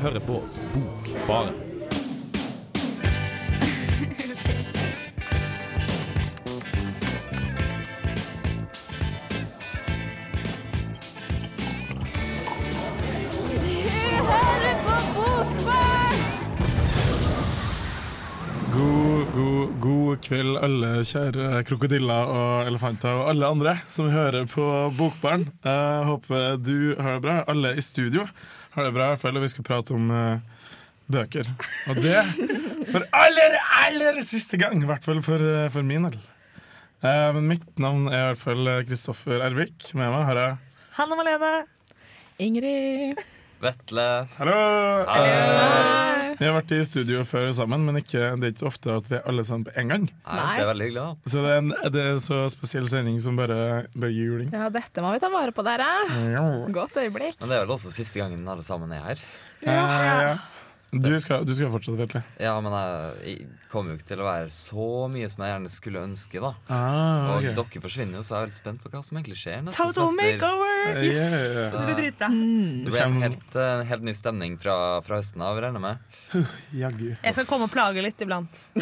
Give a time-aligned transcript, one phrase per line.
[0.00, 0.38] hører på
[0.72, 1.54] Bokbaren.
[18.70, 24.64] God, god, god kveld, alle kjære krokodiller og elefanter og alle andre som hører på
[24.96, 25.44] Bokbarn.
[25.66, 27.36] Jeg håper du har det bra.
[27.50, 28.24] Alle i studio
[28.74, 29.38] har det bra, i hvert fall.
[29.38, 30.66] Og vi skal prate om uh,
[31.10, 31.48] bøker.
[31.90, 32.16] Og det
[32.92, 36.18] for aller, aller siste gang, i hvert fall for, eh, for min del.
[37.00, 39.92] Uh, men mitt navn er i hvert fall Kristoffer Ervik.
[39.94, 40.56] Med meg har jeg
[40.98, 41.52] Hanne Malene.
[42.40, 43.20] Ingrid.
[43.60, 44.04] Vetle.
[44.38, 44.52] Hallo!
[45.04, 46.30] Hei.
[46.38, 49.10] Vi har vært i studio før sammen, men ikke, det er ikke så ofte at
[49.10, 50.06] vi er alle sammen på en gang.
[50.24, 51.32] Nei, det er veldig hyggelig, da.
[51.32, 53.58] Så det er en det er en så spesiell sending som bare,
[53.92, 54.48] bare juling.
[54.56, 55.90] Ja, dette må vi ta vare på, dere.
[56.72, 57.36] Godt øyeblikk.
[57.42, 59.22] Men det er vel også siste gangen alle sammen er her.
[59.66, 60.32] Ja, ja.
[60.90, 62.20] Du, skal, du skal fortsette, Vetle.
[62.42, 65.70] Ja, men jeg, jeg kommer jo ikke til å være så mye som jeg gjerne
[65.70, 66.50] skulle ønske, da.
[66.66, 69.60] Ah, Og dere forsvinner jo, så jeg er litt spent på hva som egentlig skjer
[69.68, 70.40] neste Total semester.
[70.42, 70.98] makeover!
[71.06, 71.20] Yes!
[71.20, 71.70] yeah, yeah.
[71.76, 72.30] Det blir dritbra.
[72.32, 74.74] Det blir en helt, en helt ny stemning fra,
[75.06, 76.50] fra høsten av, regner jeg med.
[76.82, 77.06] Jaggu.
[77.22, 78.60] Jeg skal komme og plage litt iblant.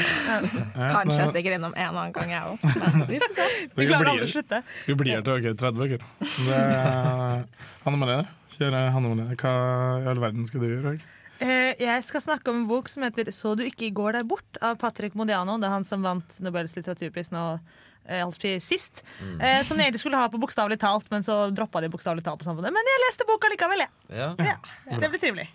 [0.78, 2.56] Kanskje jeg stikker innom en og annen gang, jeg òg.
[3.12, 3.48] Vi får se.
[3.68, 4.62] Vi vi klarer aldri å slutte.
[4.88, 6.08] vi blir til dere 30 uker.
[6.56, 7.44] Er-
[7.84, 8.24] Hanne Malene,
[8.56, 9.52] kjære Hanne Malene, hva
[10.00, 10.80] i all verden skal du gjøre?
[10.80, 10.98] i dag?
[11.04, 14.58] Eh, Jeg skal snakke om en bok som heter 'Så du ikke går deg bort'
[14.60, 15.58] av Patrick Modiano.
[15.58, 17.60] Det er han som vant Nobels litteraturpris nå
[18.08, 19.02] eh, altså sist.
[19.40, 22.40] Eh, som de egentlig skulle ha på Bokstavelig talt, men så droppa de Bokstavelig talt
[22.40, 22.72] på samfunnet.
[22.74, 23.90] Men jeg leste boka likevel, jeg.
[24.10, 24.34] Ja.
[24.38, 25.48] Ja, det blir trivelig.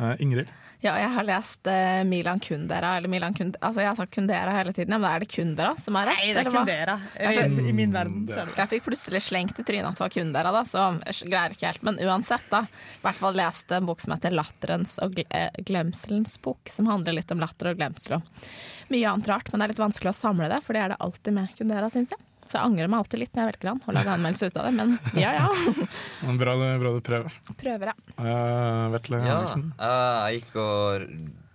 [0.00, 0.48] Uh, Ingrid?
[0.80, 4.54] Ja, jeg har lest eh, Milan Kundera, eller Milan Kund altså, Jeg har sagt Kundera
[4.56, 6.22] hele tiden, men er det Kundera som er rett?
[6.22, 6.48] Nei, det er?
[6.54, 6.94] Kundera.
[7.20, 8.62] I, I min verden så er det det.
[8.62, 11.68] Jeg fikk plutselig slengt i trynet at det var Kundera, da, så jeg greier ikke
[11.68, 11.84] helt.
[11.84, 12.62] Men uansett, da.
[12.96, 17.18] I hvert fall leste en bok som heter 'Latterens og eh, glemselens bok', som handler
[17.20, 18.48] litt om latter og glemsel og
[18.88, 19.52] mye annet rart.
[19.52, 21.92] Men det er litt vanskelig å samle det, for det er det alltid med Kundera,
[21.92, 22.29] syns jeg.
[22.50, 24.64] Så jeg angrer meg alltid litt når jeg velger han og lager anmeldelse ut av
[24.66, 25.46] det, men ja ja.
[26.26, 27.36] Men Bra, du- bra du prøver.
[27.60, 28.14] Prøver, jeg.
[28.18, 31.06] Uh, Vetle Ja, eh, jeg gikk og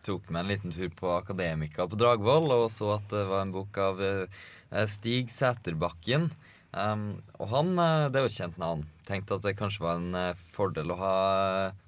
[0.07, 3.51] tok meg en liten tur på Akademika på Dragvoll og så at det var en
[3.51, 4.47] bok av eh,
[4.87, 6.29] Stig Sæterbakken.
[6.75, 7.05] Um,
[7.39, 7.69] og han,
[8.11, 8.81] det er jo et kjent navn.
[9.07, 11.13] Tenkte at det kanskje var en fordel å ha,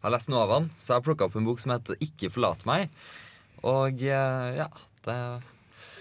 [0.04, 0.70] ha lest noe av han.
[0.80, 2.88] Så jeg plukka opp en bok som heter 'Ikke forlat meg'.
[3.68, 4.68] Og ja,
[5.08, 5.18] det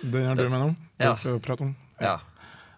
[0.02, 0.70] Den har du med nå?
[1.02, 1.14] Ja.
[1.18, 1.74] Skal vi prate om.
[2.00, 2.14] Ja.
[2.14, 2.35] Eh,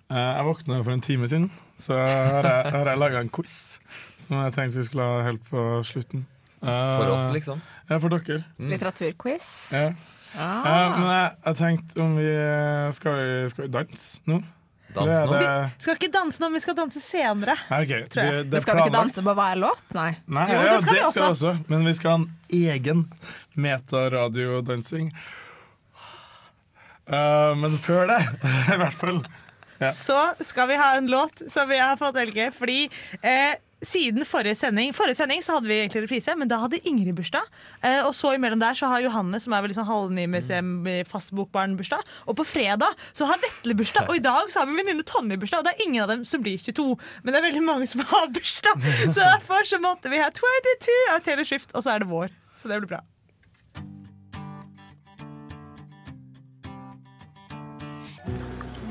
[0.08, 3.78] Jeg våkna for en time siden, så har jeg, har jeg laga en quiz
[4.22, 6.22] som jeg tenkte vi skulle ha helt på slutten.
[6.62, 7.60] Eh, For oss, liksom.
[7.90, 8.42] Ja, for dere.
[8.58, 8.70] Mm.
[8.72, 9.48] Litteraturquiz.
[9.76, 9.90] Ja.
[10.36, 10.64] Ah.
[10.64, 10.88] ja.
[10.98, 12.30] men jeg, jeg tenkte om vi
[12.96, 14.40] skal, vi skal vi danse nå?
[14.96, 15.32] Dans nå.
[15.36, 15.48] Det...
[15.76, 17.54] Vi Skal ikke danse nå, vi skal danse senere.
[17.68, 18.32] Okay, Tror jeg.
[18.32, 19.82] det- det Men skal vi ikke danse på hver låt?
[19.96, 20.10] Nei.
[20.26, 21.20] Nei, Jo, ja, det skal vi skal også.
[21.20, 21.68] vi også.
[21.68, 22.30] Men vi skal ha en
[22.64, 23.04] egen
[23.54, 25.12] metaradiodansing.
[27.08, 28.18] Uh, men før det,
[28.74, 29.22] i hvert fall.
[29.78, 29.92] Ja.
[29.94, 32.50] Så skal vi ha en låt som vi har fått velge.
[32.54, 32.84] Fordi
[33.22, 37.14] eh, siden forrige sending Forrige sending så hadde vi egentlig reprise, men da hadde Ingrid
[37.18, 37.46] bursdag.
[37.82, 41.30] Eh, og så imellom der så har Johanne, som er vel liksom halvny med fast
[41.36, 42.02] bokbarn, bursdag.
[42.26, 45.38] Og på fredag så har Vetle bursdag, og i dag så har vi venninne Tonje
[45.38, 45.62] bursdag.
[45.62, 46.88] Og det er ingen av dem som blir 22,
[47.22, 48.88] men det er veldig mange som har bursdag.
[49.06, 52.34] Så derfor så måtte vi ha 22 av Taylor Swift, og så er det vår.
[52.58, 53.04] Så det blir bra.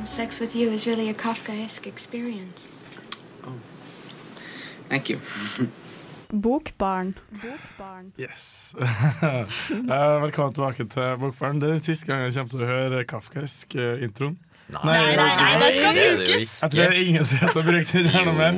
[0.08, 2.74] Sex with you is really a Kafkaesque experience.
[4.90, 5.20] Thank you.
[6.34, 7.14] Bokbarn.
[8.18, 8.74] Yes.
[9.92, 11.60] Eh, velkommen tilbake til Bokbarn.
[11.62, 14.38] Det er den siste gang jeg kommer til å høre kafkaisk eh, introen.
[14.72, 16.56] Nei, Nei, nei, nei, den skal brukes.
[16.62, 18.58] Jeg tror det er ingen som har brukt den her noe mer.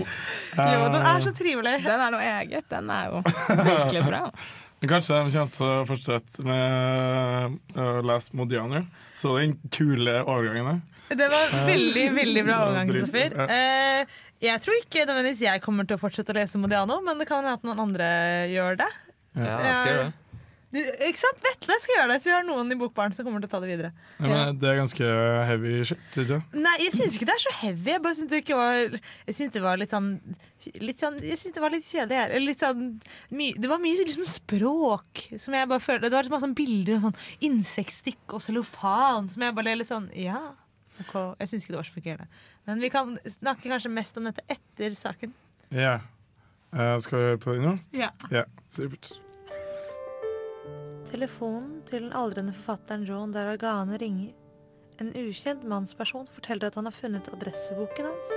[0.58, 1.76] Jo, den er så trivelig.
[1.86, 2.66] Den er noe eget.
[2.70, 3.24] Den er jo
[3.72, 4.22] virkelig bra.
[4.80, 8.86] Men Kanskje de kommer til å fortsette med å lese Modiano.
[9.18, 10.99] Så den kule overgangen der.
[11.10, 13.36] Det var veldig, veldig bra overgang, Kristoffer.
[13.50, 17.28] Eh, jeg tror ikke nødvendigvis jeg kommer til å fortsette å lese Modiano, men det
[17.30, 18.10] kan hende at noen andre
[18.54, 18.90] gjør det.
[19.40, 20.18] Ja, jeg skal gjøre det.
[20.70, 21.40] Du, ikke sant?
[21.42, 23.60] Vetle skal gjøre det, så vi har noen i Bokbarn som kommer til å ta
[23.64, 23.90] det videre.
[24.20, 25.08] Ja, men det er ganske
[25.50, 26.54] heavy shit, ikke sant?
[26.62, 27.90] Nei, jeg syns ikke det er så heavy.
[27.96, 30.12] Jeg bare syns det ikke var Jeg synes det var litt sånn,
[30.86, 32.36] litt sånn Jeg syns det var litt kjedelig her.
[32.46, 32.86] Litt sånn,
[33.34, 36.58] my, det var mye liksom språk som jeg bare følte Det var liksom masse sånn
[36.62, 40.52] bilder og sånn insektstikk og cellofan som jeg bare litt sånn Ja.
[41.04, 41.16] Ok.
[41.40, 42.28] Jeg syns ikke det var så fungerende.
[42.68, 45.34] Men vi kan snakke kanskje mest om dette etter saken.
[45.70, 46.00] Ja.
[46.74, 47.74] Uh, skal vi høre på det nå?
[47.98, 48.12] Ja.
[48.34, 49.12] Ja, supert.
[51.10, 54.36] Telefonen til den aldrende forfatteren John Daragane ringer.
[55.02, 58.32] En ukjent mannsperson forteller at han har funnet adresseboken hans,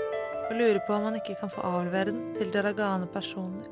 [0.47, 3.69] og lurer på om han ikke kan få avlevere den til Daragane personlig.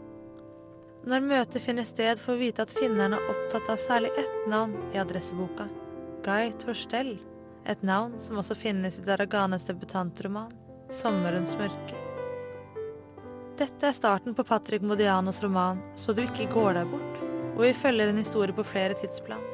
[1.08, 4.74] Når møtet finner sted, får vi vite at finneren er opptatt av særlig ett navn
[4.92, 5.70] i adresseboka.
[6.26, 7.14] Guy Torstell.
[7.68, 10.52] Et navn som også finnes i Daraganes debutantroman
[10.90, 11.98] 'Sommerens mørke'.
[13.60, 17.18] Dette er starten på Patrick Modianos roman 'Så du ikke går deg bort',
[17.54, 19.44] hvor vi følger en historie på flere tidsplan.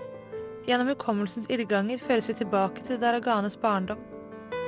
[0.66, 3.98] Gjennom hukommelsens irrganger føres vi tilbake til Daraganes barndom.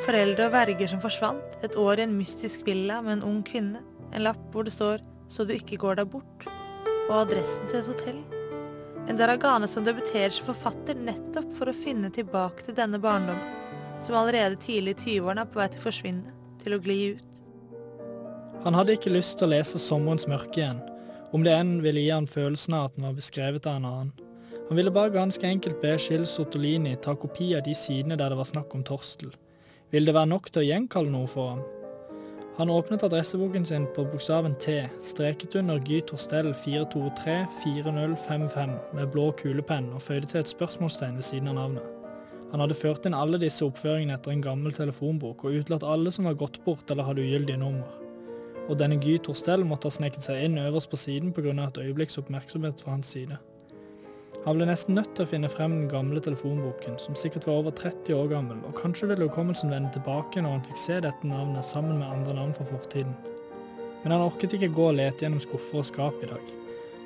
[0.05, 3.81] Foreldre og verger som forsvant, et år i en mystisk villa med en ung kvinne,
[4.13, 4.99] en lapp hvor det står
[5.29, 6.49] 'Så du ikke går deg bort',
[7.09, 8.38] og adressen til et hotell.
[9.09, 13.55] En Daragane som debuterer som forfatter nettopp for å finne tilbake til denne barndommen,
[14.05, 17.41] som allerede tidlig i 20-årene er på vei til å forsvinne, til å gli ut.
[18.67, 20.83] Han hadde ikke lyst til å lese 'Sommerens mørke' igjen,
[21.33, 24.13] om det enn ville gi han følelsen av at den var beskrevet av en annen.
[24.69, 28.37] Han ville bare ganske enkelt be Gilles Sottolini ta kopi av de sidene der det
[28.37, 29.33] var snakk om Torstel.
[29.91, 31.78] Ville det være nok til å gjenkalle noe for ham?
[32.59, 39.93] Han åpnet adresseboken sin på bokstaven T, streket under Gy Torstell 4234055 med blå kulepenn
[39.95, 41.87] og føyde til et spørsmålstegn ved siden av navnet.
[42.51, 46.27] Han hadde ført inn alle disse oppføringene etter en gammel telefonbok og utelatt alle som
[46.27, 47.87] var gått bort eller hadde ugyldige nummer.
[48.67, 51.55] Og denne Gy Torstell måtte ha sneket seg inn øverst på siden pga.
[51.63, 53.39] et øyeblikks oppmerksomhet fra hans side.
[54.45, 57.75] Han ble nesten nødt til å finne frem den gamle telefonboken, som sikkert var over
[57.75, 61.67] 30 år gammel, og kanskje ville hukommelsen vende tilbake når han fikk se dette navnet
[61.67, 63.17] sammen med andre navn fra fortiden.
[64.05, 66.53] Men han orket ikke gå og lete gjennom skuffer og skap i dag,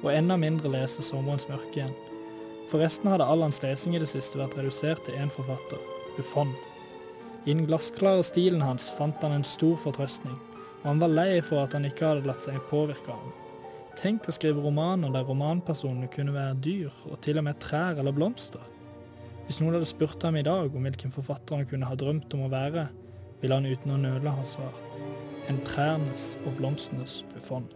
[0.02, 1.96] og enda mindre lese Sommerens mørke igjen.
[2.70, 5.81] Forresten hadde all hans lesing i det siste vært redusert til én forfatter,
[6.19, 6.52] Buffon.
[7.46, 10.37] I den glassklare stilen hans fant han en stor fortrøstning,
[10.82, 13.42] og han var lei for at han ikke hadde latt seg påvirke av ham.
[13.99, 18.15] Tenk å skrive romaner der romanpersonene kunne være dyr, og til og med trær eller
[18.17, 18.65] blomster.
[19.47, 22.47] Hvis noen hadde spurt ham i dag om hvilken forfatter han kunne ha drømt om
[22.47, 22.87] å være,
[23.43, 24.99] ville han uten å nøle ha svart
[25.50, 27.67] en trærnes og blomstenes buffon.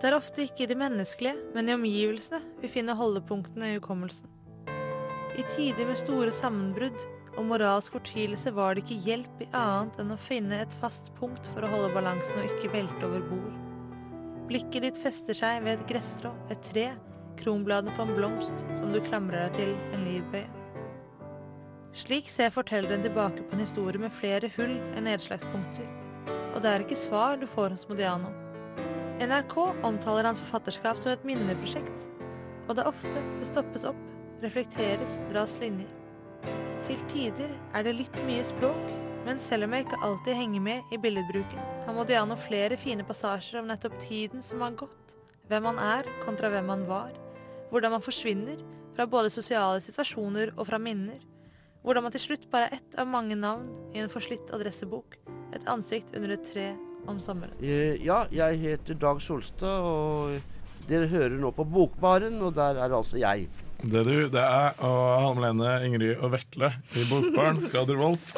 [0.00, 4.28] Det er ofte ikke i det menneskelige, men i omgivelsene vi finner holdepunktene i hukommelsen.
[5.40, 7.02] I tider med store sammenbrudd
[7.38, 11.48] og moralsk fortvilelse var det ikke hjelp i annet enn å finne et fast punkt
[11.52, 13.59] for å holde balansen og ikke velte over bord.
[14.50, 16.88] Blikket ditt fester seg ved et gresstrå, et tre,
[17.38, 20.48] kronbladene på en blomst som du klamrer deg til en livbøye.
[22.00, 25.86] Slik ser fortelleren tilbake på en historie med flere hull enn nedslagspunkter.
[26.56, 28.32] Og det er ikke svar du får hos Modiano.
[29.22, 29.54] NRK
[29.86, 32.08] omtaler hans forfatterskap som et minneprosjekt,
[32.66, 34.02] og det er ofte det stoppes opp,
[34.42, 35.94] reflekteres, dras linjer.
[36.88, 38.82] Til tider er det litt mye språk,
[39.26, 43.60] men selv om jeg ikke alltid henger med i billedbruken, har Modiano flere fine passasjer
[43.60, 45.16] om nettopp tiden som har gått,
[45.50, 47.10] hvem man er kontra hvem man var,
[47.70, 48.62] hvordan man forsvinner
[48.96, 51.20] fra både sosiale situasjoner og fra minner,
[51.84, 55.16] hvordan man til slutt bare er ett av mange navn i en forslitt adressebok,
[55.54, 56.70] et ansikt under et tre
[57.08, 57.56] om sommeren.
[57.62, 60.40] Eh, Ja, jeg heter Dag Solstad, og
[60.88, 63.48] dere hører nå på Bokbaren, og der er altså jeg.
[63.82, 67.62] Det du, det er og Halme Lene, Ingrid og Vetle i Bokbarn.
[67.72, 68.34] Radio Volt.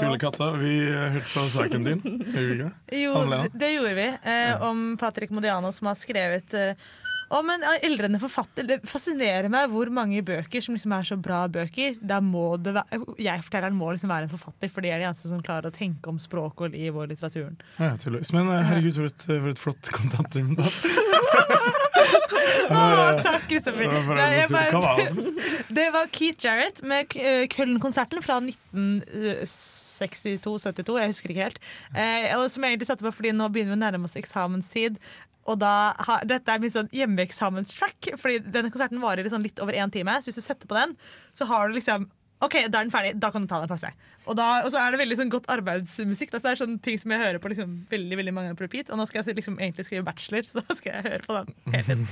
[0.00, 0.48] Kule katta.
[0.56, 2.00] Vi hørte på saken din.
[2.06, 3.00] Gjorde vi ikke det?
[3.02, 3.12] Jo,
[3.52, 4.06] det gjorde vi.
[4.32, 6.88] Eh, om Patrick Modiano som har skrevet eh,
[7.30, 8.66] om en eldrende forfatter.
[8.66, 11.98] Det fascinerer meg hvor mange bøker som liksom er så bra bøker.
[12.02, 15.08] Der må det være, jeg fortelleren må liksom være en forfatter, for de er de
[15.08, 17.60] eneste som klarer å tenke om språk og liv og litteraturen.
[17.78, 18.34] Ja, tydeligvis.
[18.36, 20.70] Men eh, herregud, for et, for et flott kontantrum da.
[22.70, 23.00] har.
[23.00, 23.90] Å, takk, Kristoffer.
[23.90, 23.98] Det
[24.50, 25.08] var det?
[25.70, 31.60] Det Keith Jarrett med eh, Köln-konserten fra 1962-72, jeg husker ikke helt.
[31.94, 34.94] Eh, og som jeg egentlig satte på fordi nå begynner vi å nærme oss eksamenstid.
[35.50, 35.74] Og da
[36.06, 40.14] har, Dette er min sånn hjemmeeksamens-track, fordi denne konserten varer sånn litt over én time.
[40.20, 40.94] Så hvis du setter på den,
[41.36, 42.08] så har du liksom
[42.40, 43.10] OK, da er den ferdig.
[43.20, 43.90] Da kan du ta deg en pause.
[44.24, 46.30] Og, da, og så er det veldig sånn godt arbeidsmusikk.
[46.32, 48.88] Så det er sånne ting som jeg hører på liksom veldig veldig mange på repeat.
[48.88, 51.74] Og nå skal jeg liksom egentlig skrive bachelor, så da skal jeg høre på den
[51.74, 52.06] hele tiden.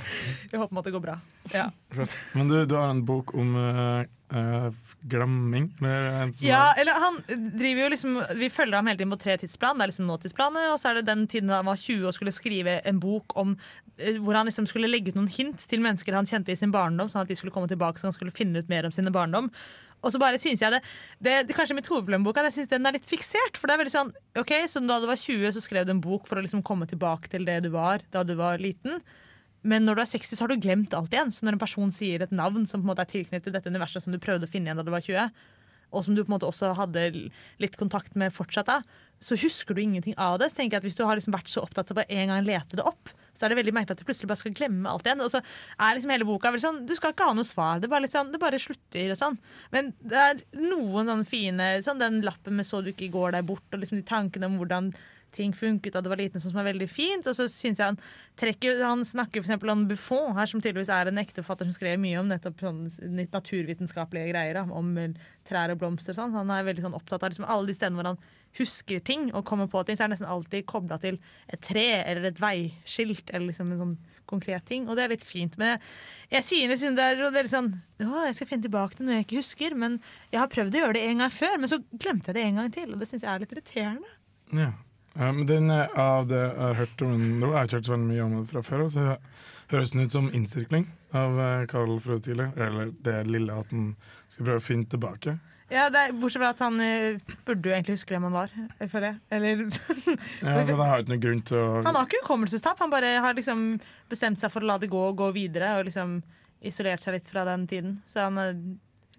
[0.52, 1.16] Jeg håper at det går bra.
[1.54, 1.64] Ja.
[2.36, 4.68] Men du, du har en bok om eh, eh,
[5.08, 5.70] glemming?
[5.80, 7.20] Eller Ja, er- eller han
[7.58, 9.78] driver jo liksom Vi følger ham hele tiden på tre tidsplan.
[9.78, 12.32] Det er liksom nåtidsplanet, og så er det den tiden han var 20 og skulle
[12.32, 13.56] skrive en bok om
[13.98, 16.72] eh, hvor han liksom skulle legge ut noen hint til mennesker han kjente i sin
[16.72, 19.10] barndom, sånn at de skulle komme tilbake så han skulle finne ut mer om sine
[19.10, 19.50] barndom.
[20.04, 20.82] Og så bare synes jeg det,
[21.18, 23.56] det, det Kanskje mitt hovedproblem jeg synes den er litt fiksert.
[23.58, 26.00] For det er veldig sånn OK, så da du var 20, så skrev du en
[26.04, 29.00] bok for å liksom komme tilbake til det du var da du var liten.
[29.62, 31.32] Men når du er 60, så har du glemt alt igjen.
[31.34, 34.04] Så når en person sier et navn som på en måte er tilknyttet dette universet
[34.04, 35.32] som du prøvde å finne igjen da du var 20,
[35.88, 37.06] og som du på en måte også hadde
[37.62, 38.82] litt kontakt med fortsatt da,
[39.24, 40.50] så husker du ingenting av det.
[40.50, 42.44] Så tenker jeg at Hvis du har liksom vært så opptatt av å en gang
[42.44, 45.06] lete det opp, så er det veldig merkelig at du plutselig bare skal glemme alt
[45.06, 45.22] igjen.
[45.24, 47.80] Og så er liksom hele boka veldig sånn, Du skal ikke ha noe svar.
[47.80, 49.38] Det bare sånn, det bare slutter og sånn.
[49.74, 53.46] Men det er noen sånne fine sånn Den lappen med 'så du ikke går deg
[53.46, 54.92] bort', og liksom de tankene om hvordan
[55.34, 57.26] ting funket, og det var lite som er veldig fint.
[57.28, 58.00] Og så synes jeg han
[58.38, 61.98] trekker Han snakker eksempel om Buffon, her som tydeligvis er en ekte forfatter som skrev
[62.00, 62.84] mye om nettopp sånn
[63.32, 64.60] naturvitenskapelige greier.
[64.60, 64.94] Da, om
[65.48, 66.36] trær og blomster og sånn.
[66.36, 68.22] Han er veldig sånn opptatt av liksom, alle de stedene hvor han
[68.58, 71.18] husker ting og kommer på ting, så er det nesten alltid kobla til
[71.52, 74.88] et tre eller et veiskilt eller liksom en sånn konkret ting.
[74.88, 75.56] Og det er litt fint.
[75.60, 75.78] Men
[76.32, 77.70] jeg, sier liksom det er veldig sånn
[78.04, 79.78] Å, jeg skal finne tilbake til noe jeg ikke husker.
[79.78, 79.98] Men
[80.32, 82.60] jeg har prøvd å gjøre det en gang før, men så glemte jeg det en
[82.62, 82.92] gang til.
[82.92, 84.14] Og det syns jeg er litt irriterende.
[84.56, 84.72] Ja.
[85.16, 87.98] Ja, men den er av det jeg har hørt om jeg har ikke hørt så
[87.98, 89.06] mye om det fra før, så
[89.72, 90.86] høres den ut som innsirkling
[91.16, 92.50] av eh, Carl Frode Thiele.
[92.56, 93.92] Eller det lille at han
[94.28, 95.38] skal prøve å finne tilbake.
[95.68, 98.52] Ja, det er, Bortsett fra at han uh, burde jo egentlig huske hvem han var.
[98.88, 99.12] For det.
[99.28, 102.80] Eller Ja, for jeg har ikke noen grunn til å Han har ikke hukommelsestap.
[102.80, 103.66] Han bare har liksom
[104.08, 105.74] bestemt seg for å la det gå og gå videre.
[105.76, 106.22] Og liksom
[106.64, 107.98] isolert seg litt fra den tiden.
[108.08, 108.40] Så han,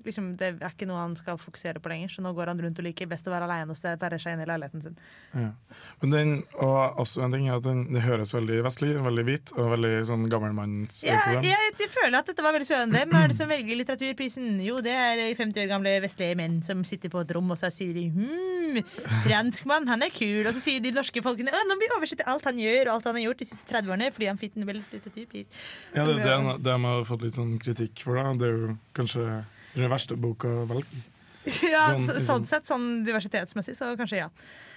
[0.05, 2.11] liksom, det er ikke noe han skal fokusere på lenger.
[2.13, 4.43] Så nå går han rundt og liker best å være alene og sperre seg inn
[4.43, 4.97] i leiligheten sin.
[5.33, 5.49] Ja.
[6.01, 9.53] Men den, og også en ting er at den, det høres veldig vestlig, veldig hvit
[9.57, 12.95] og veldig sånn gammelmanns Ja, jeg, jeg føler at dette var veldig søren.
[12.95, 14.49] Hvem er det som velger litteraturprisen?
[14.65, 17.69] Jo, det er 50 år gamle vestlige menn som sitter på et rom, og så
[17.73, 18.81] sier de hm,
[19.25, 20.41] franskmann, han er kul.
[20.47, 22.95] Og så sier de norske folkene «Å, nå må vi oversette alt han gjør og
[22.97, 25.49] alt han har gjort de siste 30 årene fordi han fikk Nobels litteraturpris.
[25.95, 28.19] Ja, det, det, er- det har fått litt sånn kritikk for.
[28.19, 29.25] da Det er jo kanskje
[29.75, 31.05] den verste boka velge
[31.73, 32.25] Ja, Sånn, så, liksom.
[32.25, 34.25] sånn sett, sånn diversitetsmessig, så kanskje ja.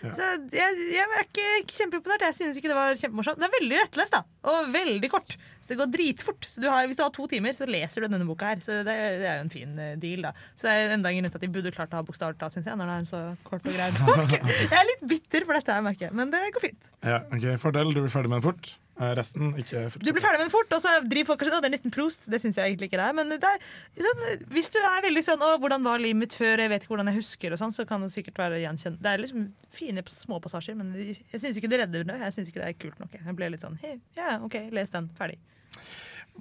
[0.02, 0.12] Ja.
[0.14, 2.22] Så jeg, jeg er ikke kjempeimponert.
[2.26, 3.38] Jeg synes ikke det var kjempemorsomt.
[3.38, 4.22] Det er veldig rettlest, da.
[4.50, 5.36] Og veldig kort.
[5.62, 6.48] Så det går dritfort.
[6.50, 8.62] Så du har, hvis du har to timer, så leser du denne boka her.
[8.64, 10.32] Så det, det er jo en fin eh, deal, da.
[10.58, 12.56] Så det er enda en grunn til at de burde klart å ha bokstavelig talt,
[12.56, 14.34] syns jeg, når det er en så kort og grei bok.
[14.72, 16.16] Jeg er litt bitter for dette, merker jeg.
[16.18, 16.90] Men det går fint.
[17.06, 18.72] Ja, ok, Fordel, du blir ferdig med den fort.
[19.00, 19.86] Eh, Resten ikke.
[20.04, 21.74] Du blir ferdig med den fort, og så driver folk og sier «Å, det er
[21.76, 22.26] nesten prost.
[22.28, 23.16] Det syns jeg egentlig ikke det er.
[23.16, 23.64] Men det er,
[23.96, 26.60] sånn, hvis du er veldig sånn 'Å, hvordan var livet mitt før?
[26.60, 29.00] Jeg vet ikke hvordan jeg husker', og sånn, så kan det sikkert være gjenkjent.
[29.00, 32.18] Det er liksom fine små passasjer, men jeg syns ikke det redder det.
[32.20, 33.16] Jeg syns ikke det er kult nok.
[33.16, 35.08] Jeg ble litt sånn «Hei, Ja, OK, les den.
[35.18, 35.38] Ferdig.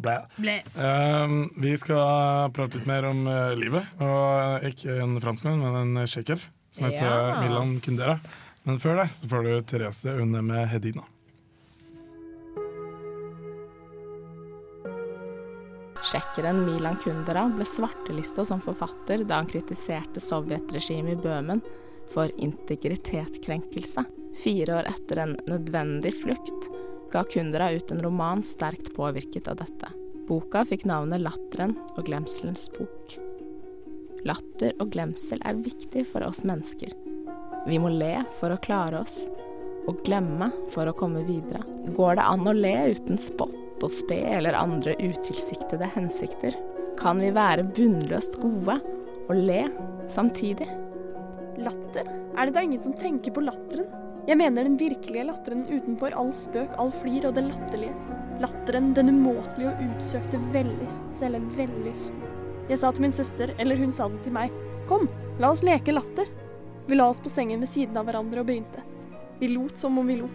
[0.02, 0.18] Blæ.
[0.40, 0.58] Ble.
[0.76, 6.06] Uh, vi skal prate litt mer om uh, livet, og ikke en franskmann, men en
[6.08, 6.40] tsjekker
[6.72, 7.42] som heter Ja.
[7.42, 8.20] Milan Kundera.
[8.64, 11.04] Men før det så får du Therese Une med Hedina.
[16.02, 21.62] Tsjekkeren Milan Kundera ble svartelista som forfatter da han kritiserte sovjetregimet i Bøhmen
[22.12, 24.04] for integritetskrenkelse.
[24.42, 26.70] Fire år etter en nødvendig flukt
[27.14, 29.92] ga Kundera ut en roman sterkt påvirket av dette.
[30.28, 33.18] Boka fikk navnet 'Latteren og glemselens bok'.
[34.26, 36.94] Latter og glemsel er viktig for oss mennesker.
[37.68, 39.28] Vi må le for å klare oss,
[39.90, 41.62] og glemme for å komme videre.
[41.98, 46.58] Går det an å le uten spott og spe eller andre utilsiktede hensikter?
[47.00, 48.78] Kan vi være bunnløst gode
[49.28, 49.64] og le
[50.12, 50.68] samtidig?
[51.62, 52.08] Latter?
[52.38, 53.90] Er det da ingen som tenker på latteren?
[54.30, 57.96] Jeg mener den virkelige latteren utenfor all spøk, all flir og det latterlige.
[58.42, 62.22] Latteren, den umåtelige og utsøkte vellyst, selve vellysten.
[62.70, 64.54] Jeg sa til min søster, eller hun sa det til meg,
[64.90, 65.10] kom,
[65.42, 66.30] la oss leke latter.
[66.88, 68.86] Vi la oss på sengen ved siden av hverandre og begynte.
[69.42, 70.30] Vi lot som om vi lo.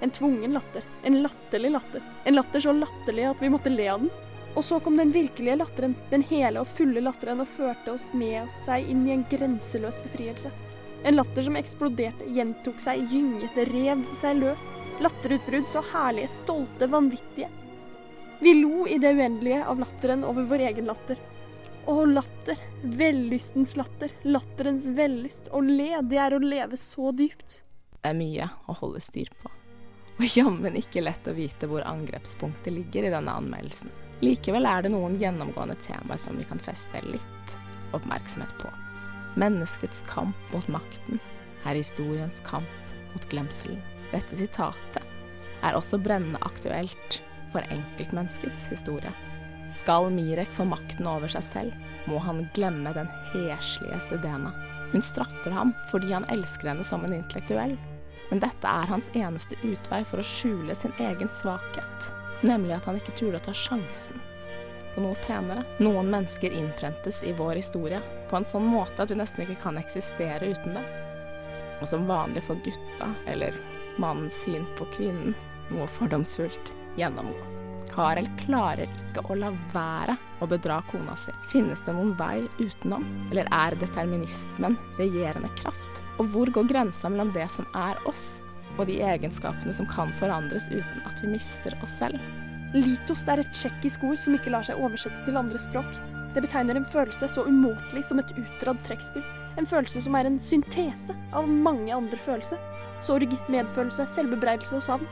[0.00, 0.84] En tvungen latter.
[1.02, 2.02] En latterlig latter.
[2.24, 4.10] En latter så latterlig at vi måtte le av den.
[4.56, 8.48] Og så kom den virkelige latteren, den hele og fulle latteren, og førte oss med
[8.64, 10.50] seg inn i en grenseløs befrielse.
[11.06, 14.64] En latter som eksploderte, gjentok seg, gynget, rev seg løs.
[15.04, 17.50] Latterutbrudd så herlige, stolte, vanvittige.
[18.40, 21.20] Vi lo i det uendelige av latteren over vår egen latter.
[21.88, 22.58] Å, latter.
[22.82, 24.12] Vellystens latter.
[24.22, 25.52] Latterens vellyst.
[25.54, 27.62] Å le, det er å leve så dypt.
[27.98, 29.57] Det er mye å holde styr på.
[30.18, 33.92] Og jammen ikke lett å vite hvor angrepspunktet ligger i denne anmeldelsen.
[34.18, 37.54] Likevel er det noen gjennomgående temaer som vi kan feste litt
[37.94, 38.70] oppmerksomhet på.
[39.38, 41.20] Menneskets kamp mot makten
[41.62, 42.66] er historiens kamp
[43.12, 43.78] mot glemselen.
[44.10, 45.04] Dette sitatet
[45.62, 47.20] er også brennende aktuelt
[47.52, 49.12] for enkeltmenneskets historie.
[49.70, 54.50] Skal Mirek få makten over seg selv, må han glemme den heslige Sedena.
[54.90, 57.76] Hun straffer ham fordi han elsker henne som en intellektuell.
[58.30, 62.10] Men dette er hans eneste utvei for å skjule sin egen svakhet,
[62.44, 64.20] nemlig at han ikke turde å ta sjansen
[64.94, 65.64] på noe penere.
[65.78, 69.78] Noen mennesker innprentes i vår historie på en sånn måte at vi nesten ikke kan
[69.80, 70.84] eksistere uten det.
[71.78, 73.54] Og som vanlig for gutta, eller
[74.02, 75.36] mannens syn på kvinnen,
[75.70, 77.54] noe fordomsfullt, gjennomgå.
[77.92, 81.32] Karel klarer ikke å la være å bedra kona si.
[81.50, 86.02] Finnes det noen vei utenom, eller er determinismen regjerende kraft?
[86.18, 88.42] Og hvor går grensa mellom det som er oss,
[88.78, 92.22] og de egenskapene som kan forandres uten at vi mister oss selv?
[92.76, 95.88] Litos er et tsjekkisk ord som ikke lar seg oversette til andre språk.
[96.34, 99.24] Det betegner en følelse så umåtelig som et utdratt trekkspill.
[99.58, 102.60] En følelse som er en syntese av mange andre følelser.
[103.02, 105.08] Sorg, medfølelse, selvbebreidelse og savn.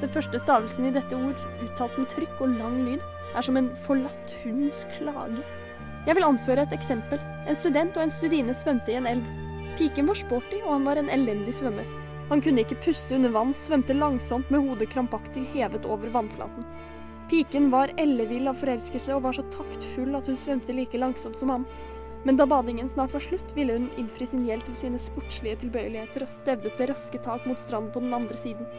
[0.00, 3.02] Den første stavelsen i dette ord, uttalt med trykk og lang lyd,
[3.36, 5.44] er som en forlatt hunds klage.
[6.06, 7.20] Jeg vil anføre et eksempel.
[7.46, 9.30] En student og en studine svømte i en elv.
[9.76, 11.88] Piken var sporty, og han var en elendig svømmer.
[12.30, 16.64] Han kunne ikke puste under vann, svømte langsomt med hodet krampaktig hevet over vannflaten.
[17.30, 21.50] Piken var ellevill av forelskelse og var så taktfull at hun svømte like langsomt som
[21.50, 21.66] ham.
[22.26, 26.24] Men da badingen snart var slutt, ville hun innfri sin gjeld til sine sportslige tilbøyeligheter
[26.26, 28.70] og stevnet med raske tak mot stranden på den andre siden.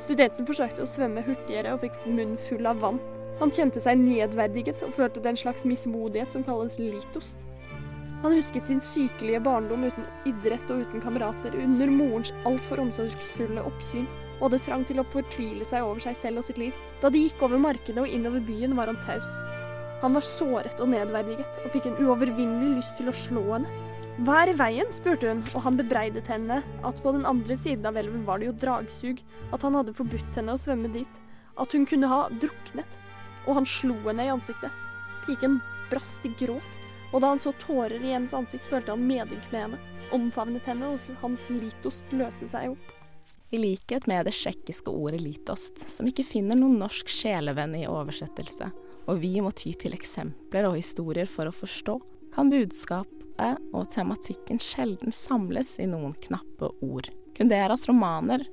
[0.00, 3.00] Studenten forsøkte å svømme hurtigere og fikk munnen full av vann.
[3.38, 7.44] Han kjente seg nedverdiget og følte den slags mismodighet som kalles litost.
[8.24, 14.08] Han husket sin sykelige barndom uten idrett og uten kamerater, under morens altfor omsorgsfulle oppsyn,
[14.38, 16.74] og hadde trang til å fortvile seg over seg selv og sitt liv.
[17.02, 19.30] Da de gikk over markedet og innover byen, var han taus.
[20.02, 23.70] Han var såret og nedverdiget, og fikk en uovervinnelig lyst til å slå henne.
[24.26, 24.90] Hva er i veien?
[24.90, 28.50] spurte hun, og han bebreidet henne at på den andre siden av elven var det
[28.50, 29.22] jo dragsug,
[29.54, 31.20] at han hadde forbudt henne å svømme dit,
[31.54, 32.98] at hun kunne ha druknet,
[33.48, 34.74] og han slo henne i ansiktet.
[35.26, 35.58] Piken
[35.90, 36.76] brast i gråt,
[37.12, 39.80] og da han så tårer i hennes ansikt, følte han medynk med henne,
[40.12, 42.94] omfavnet henne, og hans litost løste seg opp.
[43.50, 48.68] I likhet med det tsjekkiske ordet litost, som ikke finner noen norsk sjelevenn i oversettelse,
[49.08, 51.96] og vi må ty til eksempler og historier for å forstå,
[52.34, 57.08] kan budskapet og tematikken sjelden samles i noen knappe ord.
[57.38, 58.44] Kunderas romaner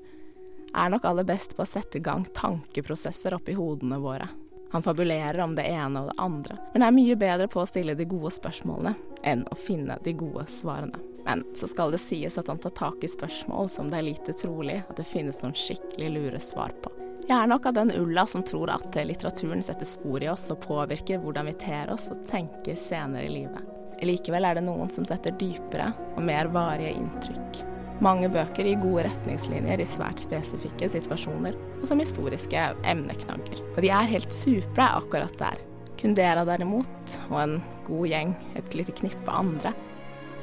[0.75, 4.29] er nok aller best på å sette i gang tankeprosesser oppi hodene våre.
[4.75, 7.93] Han fabulerer om det ene og det andre, men er mye bedre på å stille
[7.95, 8.91] de gode spørsmålene
[9.23, 10.99] enn å finne de gode svarene.
[11.23, 14.35] Men så skal det sies at han tar tak i spørsmål som det er lite
[14.35, 16.91] trolig at det finnes noen skikkelig lure svar på.
[17.23, 20.59] Jeg er nok av den ulla som tror at litteraturen setter spor i oss og
[20.67, 23.71] påvirker hvordan vi ter oss og tenker senere i livet.
[24.03, 27.63] Likevel er det noen som setter dypere og mer varige inntrykk.
[28.03, 33.61] Mange bøker gir gode retningslinjer i svært spesifikke situasjoner, og som historiske emneknagger.
[33.75, 35.61] Og de er helt supre akkurat der.
[35.95, 37.55] Kundera derimot, og en
[37.87, 39.71] god gjeng, et lite knippe andre,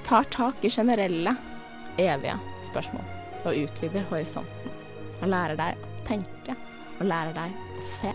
[0.06, 1.36] tar tak i generelle,
[2.00, 3.04] evige spørsmål
[3.42, 4.72] og utvider horisonten.
[5.20, 6.56] Og lærer deg å tenke,
[6.98, 8.12] og lærer deg å se.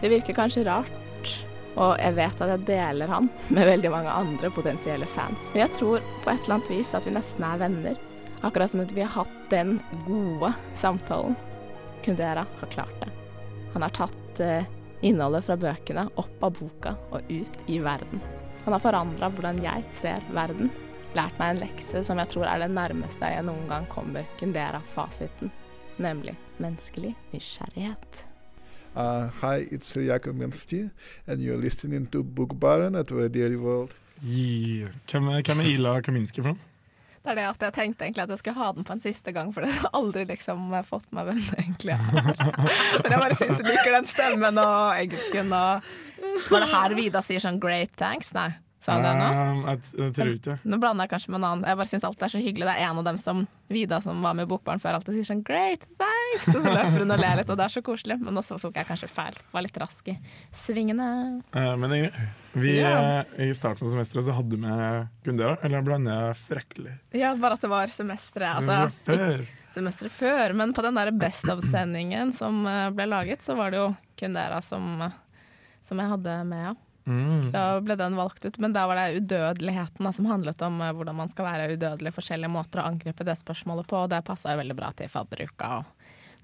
[0.00, 1.36] Det virker kanskje rart,
[1.76, 5.50] og jeg vet at jeg deler han med veldig mange andre potensielle fans.
[5.52, 8.04] Men jeg tror på et eller annet vis at vi nesten er venner.
[8.44, 11.36] Akkurat som at vi har hatt den gode samtalen.
[12.04, 13.10] Kundera har klart det.
[13.72, 14.66] Han har tatt eh,
[15.00, 18.20] innholdet fra bøkene opp av boka og ut i verden.
[18.64, 20.70] Han har forandra hvordan jeg ser verden.
[21.16, 25.52] Lært meg en lekse som jeg tror er det nærmeste jeg noen gang kommer Kundera-fasiten,
[26.02, 28.24] nemlig menneskelig nysgjerrighet.
[28.96, 30.90] Uh, hi, it's Jakob Mensti,
[31.26, 33.94] and you're listening to Bookbaren at Radio World.
[34.24, 34.88] Yeah.
[35.10, 36.75] Hvem, hvem er Ila Kaminski for noe?
[37.26, 39.32] Det er det at jeg tenkte egentlig at jeg skulle ha den på en siste
[39.34, 42.04] gang, for det har aldri liksom fått meg hvem det egentlig er.
[43.02, 45.88] Men jeg bare syns jeg liker den stemmen og engelsken og
[46.46, 48.30] Var det her Vida sier sånn 'great thanks'?
[48.36, 48.52] Nei.
[48.86, 49.28] Sa han det nå?
[49.34, 50.56] Um, jeg, jeg tror ikke det.
[50.70, 51.64] Nå blander jeg kanskje med en annen.
[51.66, 52.66] Jeg bare syns alt er så hyggelig.
[52.68, 53.40] Det er en av dem som
[53.74, 57.00] Vida, som var med i Bokbarn før, alltid sier sånn 'great thanks', og så løper
[57.02, 58.16] hun og ler litt, og det er så koselig.
[58.22, 59.34] Men også tok jeg kanskje feil.
[59.50, 60.14] Var litt rask i
[60.54, 61.42] svingene.
[61.52, 62.14] Eh, men Ingrid,
[62.54, 63.24] vi, Ja.
[63.36, 66.94] eh, i starten av semesteret så hadde vi med Gundera, eller blander jeg frekkelig?
[67.12, 68.62] Ja, bare at det var semesteret.
[68.62, 69.46] Semesteret Altså, før.
[69.74, 70.54] semesteret før.
[70.54, 74.62] Men på den der Best of-sendingen som eh, ble laget, så var det jo Kundera
[74.62, 75.10] som, eh,
[75.82, 76.74] som jeg hadde med, ja.
[77.06, 77.50] Mm.
[77.54, 78.58] Da ble den valgt ut.
[78.62, 82.14] Men da var det udødeligheten da, som handlet om uh, hvordan man skal være udødelig,
[82.16, 85.78] forskjellige måter å angripe det spørsmålet på, og det passa jo veldig bra til fadderuka
[85.80, 85.92] og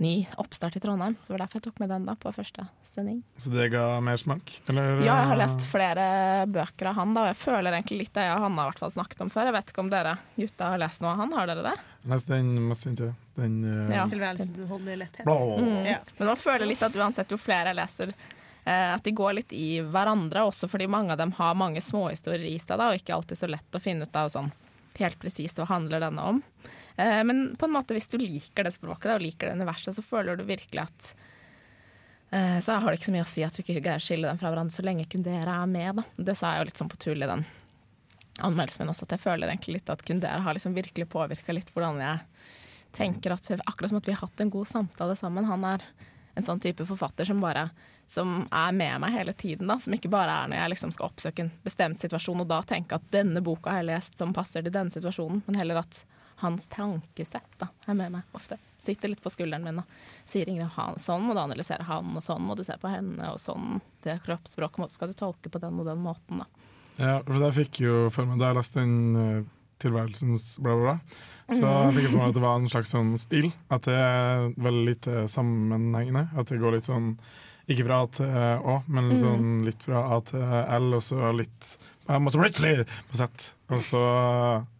[0.03, 1.14] ny oppstart i Trondheim.
[1.22, 3.20] Så det var derfor jeg tok med den da på første sending.
[3.42, 4.55] Så det ga mer smak?
[4.70, 5.03] Eller?
[5.05, 6.07] Ja, jeg har lest flere
[6.51, 8.94] bøker av han, da, og jeg føler egentlig litt det jeg og Hanna har fall
[8.94, 9.51] snakket om før.
[9.51, 11.75] Jeg vet ikke om dere gutta har lest noe av han, har dere det?
[12.12, 13.12] Lest den mest inntil.
[13.38, 14.07] Den uh, Ja.
[14.11, 15.27] Tilværelsens letthet.
[15.27, 15.83] Mm.
[15.87, 15.98] Ja.
[16.18, 19.53] Men man føler litt at uansett jo flere jeg leser, eh, at de går litt
[19.57, 23.40] i hverandre, også fordi mange av dem har mange småhistorier i seg, og ikke alltid
[23.40, 24.53] så lett å finne ut av sånn
[25.01, 26.42] helt presist hva handler denne om.
[26.96, 30.05] Eh, men på en måte hvis du liker det språket og liker det universet, så
[30.05, 31.11] føler du virkelig at
[32.31, 34.29] eh, så har det ikke så mye å si at du ikke greier å skille
[34.29, 36.01] dem fra hverandre så lenge Kundera er med.
[36.01, 36.25] Da.
[36.31, 37.46] Det sa jeg jo litt sånn på tull i den
[38.42, 41.68] anmeldelsen min også, at jeg føler egentlig litt at Kundera har liksom virkelig påvirka litt
[41.75, 42.22] hvordan jeg
[42.96, 45.48] tenker at Akkurat som at vi har hatt en god samtale sammen.
[45.48, 45.85] Han er
[46.37, 47.70] en sånn type forfatter som bare
[48.12, 49.70] som er med meg hele tiden.
[49.70, 52.61] da, Som ikke bare er når jeg liksom skal oppsøke en bestemt situasjon og da
[52.68, 56.03] tenke at denne boka har jeg lest som passer til denne situasjonen, men heller at
[56.42, 58.59] hans tankesett da, er med meg ofte.
[58.83, 59.96] Sitter litt på skulderen min og
[60.27, 63.31] sier Ingrid, han, sånn må du analysere han, og sånn må du se på henne,
[63.31, 66.42] og sånn det kroppsspråket skal du tolke på den og den måten.
[66.42, 66.68] da.
[66.98, 69.46] Ja, for jeg fikk jo for meg da jeg leste den eh,
[69.83, 71.22] tilværelsens bla, bla, bla.
[71.53, 73.48] Så jeg fikk for meg at det var en slags sånn stil.
[73.72, 76.27] At det er veldig lite sammenhengende.
[76.38, 77.14] At det går litt sånn
[77.68, 79.20] ikke fra A til Å, men Mhm.
[79.22, 81.77] sånn litt fra A til L, og så litt
[82.09, 83.53] masse plutselig på sett.
[83.70, 84.03] Og så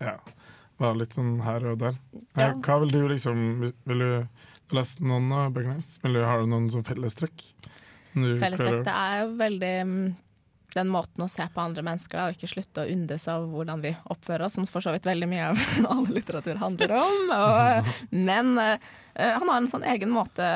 [0.01, 0.17] ja,
[0.79, 1.95] bare litt sånn her og der.
[2.37, 2.49] Ja.
[2.51, 4.29] Eh, Hva vil du liksom Vil du
[4.73, 5.99] lese noen av bøkene hennes?
[6.03, 7.43] Har du noen sånn fellestrekk?
[8.15, 10.15] Fellestrekk det er jo veldig mm,
[10.75, 13.83] den måten å se på andre mennesker da, og ikke slutte å undres av hvordan
[13.85, 15.61] vi oppfører oss, som for så vidt veldig mye av
[15.93, 17.33] all litteratur handler om.
[17.37, 17.91] Og,
[18.29, 18.77] men uh,
[19.17, 20.47] han har en sånn egen måte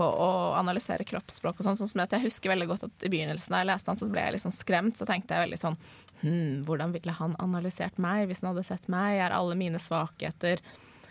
[0.00, 1.78] på å analysere kroppsspråk og sånn.
[1.78, 4.08] sånn som at Jeg husker veldig godt at i begynnelsen da jeg leste han, så
[4.10, 4.96] ble jeg litt sånn skremt.
[4.96, 5.76] Så tenkte jeg veldig sånn
[6.22, 9.18] hm, Hvordan ville han analysert meg hvis han hadde sett meg?
[9.20, 10.62] Er alle mine svakheter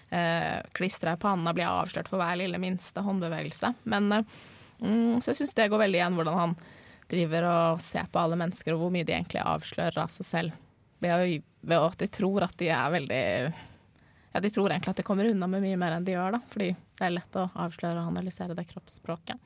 [0.10, 1.54] eh, klistra i panna?
[1.54, 3.74] Blir jeg avslørt for hver lille minste håndbevegelse?
[3.94, 4.40] Men eh,
[4.82, 6.58] mm, så jeg syns det går veldig igjen hvordan han
[7.10, 10.58] driver og ser på alle mennesker, og hvor mye de egentlig avslører av seg selv.
[11.02, 13.24] Ved, å, ved at de tror at de er veldig
[14.32, 16.42] Ja, de tror egentlig at de kommer unna med mye mer enn de gjør, da.
[16.52, 19.42] Fordi det er lett å avsløre og analysere det kroppsspråket.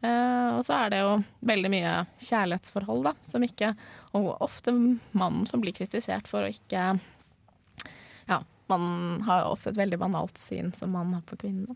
[0.00, 1.14] Eh, og så er det jo
[1.50, 3.72] veldig mye kjærlighetsforhold, da, som ikke
[4.14, 6.84] Og ofte mannen som blir kritisert for å ikke
[8.30, 8.38] Ja,
[8.70, 11.74] man har jo ofte et veldig banalt syn som mann har på kvinnen.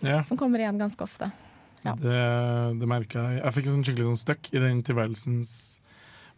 [0.00, 0.22] Ja.
[0.24, 1.28] Som kommer igjen ganske ofte.
[1.82, 1.92] Ja.
[1.98, 2.16] Det,
[2.80, 3.42] det merka jeg.
[3.42, 5.52] Jeg fikk sånn skikkelig sånn støkk i den tilværelsens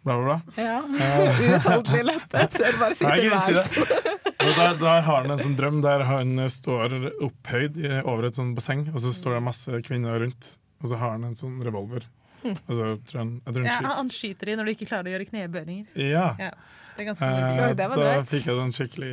[0.02, 0.38] bla, bla, bla.
[0.56, 0.80] Ja.
[0.80, 2.58] Eh, Uutholdelig lettet.
[2.58, 4.29] Så bare si det.
[4.50, 6.94] Og der, der har han en sånn drøm der han står
[7.28, 11.14] opphøyd over et sånt basseng, og så står det masse kvinner rundt, og så har
[11.16, 12.06] han en sånn revolver.
[12.42, 12.54] Hm.
[12.66, 13.96] Og så tror han, jeg tror han Ja, skyter.
[14.00, 15.86] han skyter i når du ikke klarer å gjøre knebøyninger.
[16.10, 16.28] Ja.
[16.96, 18.30] Det er ganske Eh, det var da drøyt.
[18.32, 19.12] fikk jeg den skikkelig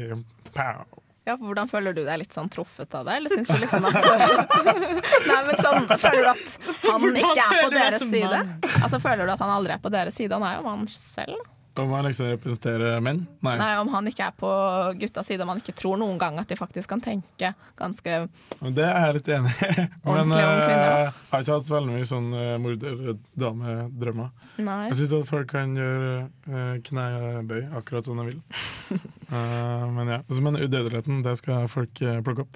[0.55, 0.85] pow.
[1.27, 3.83] Ja, for Hvordan føler du deg litt sånn truffet av det, eller syns du liksom
[3.83, 3.97] at
[5.27, 6.53] Nei, men sånn, Føler du at
[6.87, 8.39] han ikke er på deres side?
[8.79, 10.31] Altså Føler du at han aldri er på deres side?
[10.39, 11.35] Han er jo mann selv.
[11.83, 13.23] Om han liksom representerer menn?
[13.45, 13.55] Nei.
[13.59, 14.51] Nei, Om han ikke er på
[14.99, 18.17] guttas side, om han ikke tror noen gang at de faktisk kan tenke ganske
[18.61, 19.87] Det er jeg litt enig i.
[20.07, 24.31] Men eh, jeg har ikke hatt så veldig mye sånn uh, morderdamedrømmer.
[24.57, 26.13] Jeg syns at folk kan gjøre
[26.49, 28.41] eh, knebøy akkurat som de vil.
[29.27, 32.53] Eh, men ja, altså, men udødeligheten, det skal folk eh, plukke opp.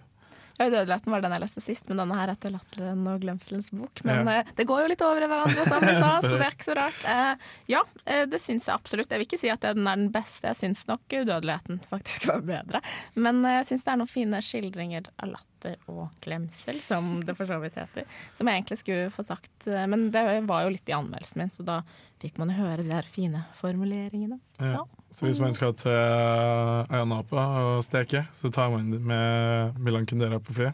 [0.61, 4.03] Ja, Udødeligheten var den jeg leste sist, men denne her heter 'Latteren og glemselens bok'.
[4.05, 4.39] Men Ja.
[4.39, 6.67] eh, det går jo litt over i hverandre, som vi sa, så det er ikke
[6.69, 7.01] så rart.
[7.05, 7.35] Eh,
[7.73, 9.09] ja, eh, det syns jeg absolutt.
[9.09, 10.47] Jeg vil ikke si at den er den beste.
[10.51, 12.81] Jeg syns nok udødeligheten faktisk var bedre.
[13.15, 17.45] Men jeg syns det er noen fine skildringer av latter og glemsel, som det for
[17.49, 18.05] så vidt heter.
[18.33, 21.63] Som jeg egentlig skulle få sagt, men det var jo litt i anmeldelsen min, så
[21.65, 21.81] da
[22.21, 24.39] fikk man høre de der fine formuleringene.
[24.59, 24.71] Ja.
[24.77, 24.83] Ja.
[25.11, 30.55] Så hvis man skal til Ayanapa og steke, så tar man med Milan Kundera på
[30.55, 30.73] flyet.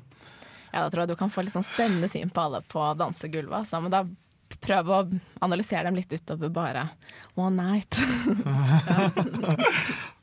[0.71, 3.63] Ja, da tror jeg du kan få litt sånn spennende syn på alle på dansegulvet.
[3.63, 3.81] Altså.
[3.81, 4.03] Men da
[4.61, 4.99] prøv å
[5.43, 6.85] analysere dem litt utover bare
[7.33, 7.97] one night.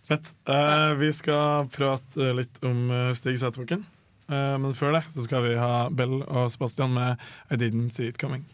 [0.09, 0.31] Fett.
[0.47, 3.87] Eh, vi skal prate litt om uh, Stig Sæterbakken.
[4.29, 7.11] Eh, men før det så skal vi ha Bell og Sebastian med
[7.51, 8.45] I Didn't See It Coming.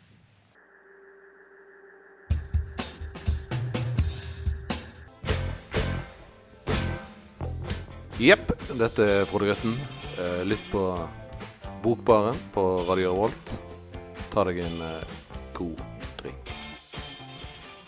[8.20, 9.78] Jepp, dette er Frode Grøtten.
[10.20, 10.82] Eh, Lytt på
[11.80, 13.52] Bokbaren på Radio Revolt.
[14.28, 15.14] Ta deg en eh,
[15.56, 15.80] god
[16.18, 16.50] drink.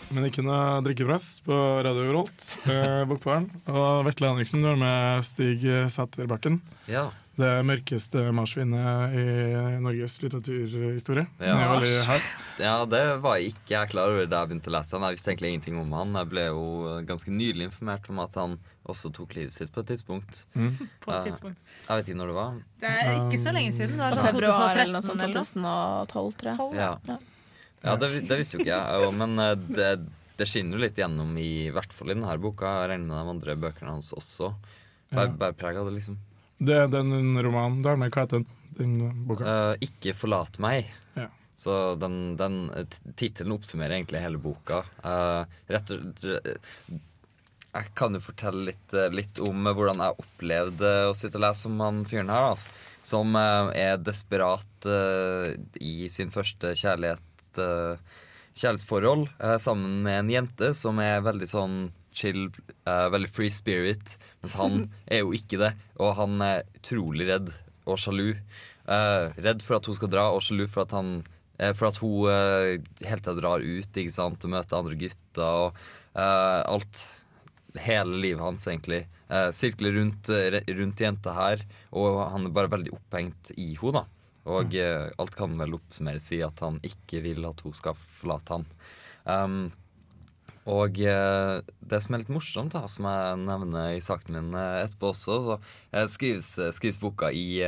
[0.09, 3.45] Men ikke noe drikkepress på Radio Revolt, uh, Bokbaren.
[3.69, 6.63] Og Vetle Henriksen, du har med Stig Sæterbakken.
[6.89, 7.11] Ja.
[7.33, 9.23] Det mørkeste marsvinet i
[9.81, 11.25] Norges litteraturhistorie.
[11.41, 12.19] Ja.
[12.61, 15.05] ja, det var ikke jeg klar over da jeg begynte å lese han.
[15.07, 16.11] Jeg visste egentlig ingenting om han.
[16.19, 16.65] Jeg ble jo
[17.09, 20.43] ganske nylig informert om at han også tok livet sitt på et tidspunkt.
[20.53, 20.75] Mm.
[21.01, 21.63] På et tidspunkt.
[21.87, 22.59] Jeg vet ikke når det var.
[22.83, 23.95] Det er ikke så lenge siden.
[23.97, 25.23] Det var sånn februar 2013 eller noe sånt.
[25.23, 26.83] 2012, tror jeg.
[26.83, 27.17] Ja,
[27.87, 29.07] ja det, det visste jo ikke jeg.
[29.23, 29.89] Men eh, det,
[30.37, 32.75] det skinner jo litt gjennom, i, i hvert fall i denne boka.
[32.83, 34.51] Jeg regner med de andre bøkene hans også.
[35.09, 36.19] Bare, bare preg av det, liksom.
[36.63, 38.13] Det er den romanen du har med.
[38.13, 38.43] Hva heter
[38.77, 39.45] den, boka?
[39.45, 40.91] Uh, 'Ikke forlat meg'.
[41.17, 41.29] Ja.
[41.59, 42.69] Så den, den
[43.19, 44.83] tittelen oppsummerer egentlig hele boka.
[45.03, 46.23] Uh, rett og
[47.73, 51.65] Jeg kan jo fortelle litt, eh, litt om hvordan jeg opplevde å sitte og lese
[51.71, 52.51] om han fyren her.
[52.53, 54.85] Altså, som uh, er desperat
[55.81, 57.59] i sin første kjærlighet,
[58.53, 59.25] kjærlighetsforhold
[59.63, 61.77] sammen med en jente som er veldig sånn
[62.15, 62.47] chill,
[62.87, 65.73] uh, veldig free spirit, mens han er jo ikke det.
[66.01, 67.51] Og han er utrolig redd
[67.83, 68.35] og sjalu.
[68.87, 71.99] Uh, redd for at hun skal dra, og sjalu for at han uh, For at
[72.03, 77.07] hun uh, helt til drar ut ikke sant, og møter andre gutter og alt.
[77.81, 78.99] Hele livet hans, egentlig.
[79.57, 80.29] Sirkler rundt,
[80.77, 84.03] rundt jenta her, og han er bare veldig opphengt i henne.
[84.49, 88.57] Og eh, alt kan vel oppsummeres i at han ikke vil at hun skal forlate
[88.57, 88.67] han.
[89.23, 89.57] Um,
[90.71, 94.83] Og eh, det som er litt morsomt, da, som jeg nevner i saken min eh,
[94.85, 95.57] etterpå også, så
[95.91, 97.59] eh, skrives, skrives boka i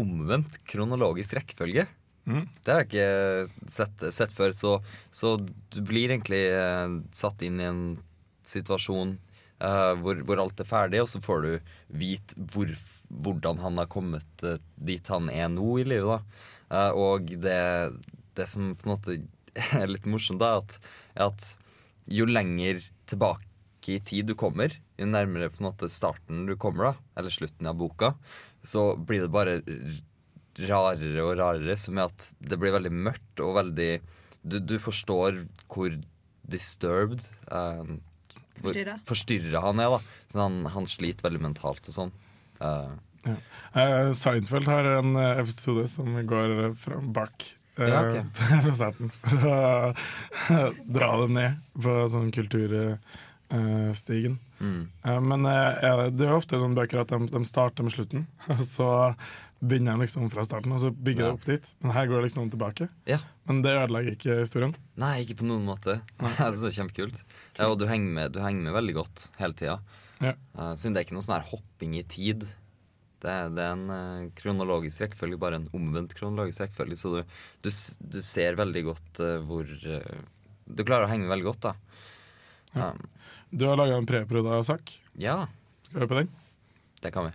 [0.00, 1.84] omvendt kronologisk rekkefølge.
[2.24, 2.46] Mm.
[2.64, 4.78] Det har jeg ikke sett, sett før, så,
[5.12, 6.46] så du blir egentlig
[7.14, 7.84] satt inn i en
[8.48, 9.18] situasjon
[9.60, 11.52] eh, hvor, hvor alt er ferdig, og så får du
[12.00, 12.72] vite hvor,
[13.08, 16.24] hvordan han har kommet dit han er nå i livet.
[16.72, 17.60] Eh, og det,
[18.38, 19.18] det som på en måte
[19.80, 20.80] er litt morsomt, da, er at,
[21.14, 21.50] er at
[22.10, 26.92] jo lenger tilbake i tid du kommer, jo nærmere på en måte starten du kommer,
[26.92, 28.14] da, eller slutten av boka,
[28.64, 29.58] så blir det bare
[30.64, 33.90] rarere og rarere, som er at det blir veldig mørkt og veldig
[34.44, 35.94] Du, du forstår hvor
[36.44, 37.94] disturbed eh,
[38.60, 38.76] hvor
[39.08, 39.60] Forstyrra.
[39.64, 40.00] han er, da.
[40.30, 42.14] Så han, han sliter veldig mentalt og sånn.
[42.60, 43.38] Eh, Ja.
[43.72, 48.22] Uh, Seinfeld har en eh, episode som går fra bak eh, Ja, okay.
[48.78, 49.10] på.
[49.24, 49.92] For å
[50.98, 54.36] dra det ned på sånn kulturstigen.
[54.60, 54.82] Mm.
[55.04, 58.26] Eh, men eh, det er ofte sånne bøker at de, de starter med slutten,
[58.76, 58.88] så
[59.64, 61.28] begynner de liksom fra starten, og så bygger Ja.
[61.32, 61.70] det opp dit.
[61.80, 62.88] Men her går det liksom tilbake.
[63.08, 63.18] Ja.
[63.48, 64.74] Men det ødelegger ikke historien.
[65.00, 65.92] Nei, ikke på noen måte.
[66.20, 67.18] Det er kjempekult.
[67.56, 69.78] Ja, og du henger, med, du henger med veldig godt hele tida.
[70.22, 70.32] Ja.
[70.78, 72.44] siden det er ikke noe sånn her hopping i tid.
[73.24, 76.98] Det er, det er en eh, kronologisk rekkefølge, bare en omvendt kronologisk rekkefølge.
[77.00, 77.20] Så du,
[77.64, 77.70] du,
[78.14, 80.18] du ser veldig godt eh, hvor eh,
[80.68, 81.74] Du klarer å henge veldig godt, da.
[82.74, 82.90] Ja.
[82.92, 83.04] Um,
[83.54, 84.96] Du har laga en preproda-sak.
[85.22, 85.46] ja,
[85.86, 86.32] Skal vi høre på den?
[87.04, 87.34] det kan vi.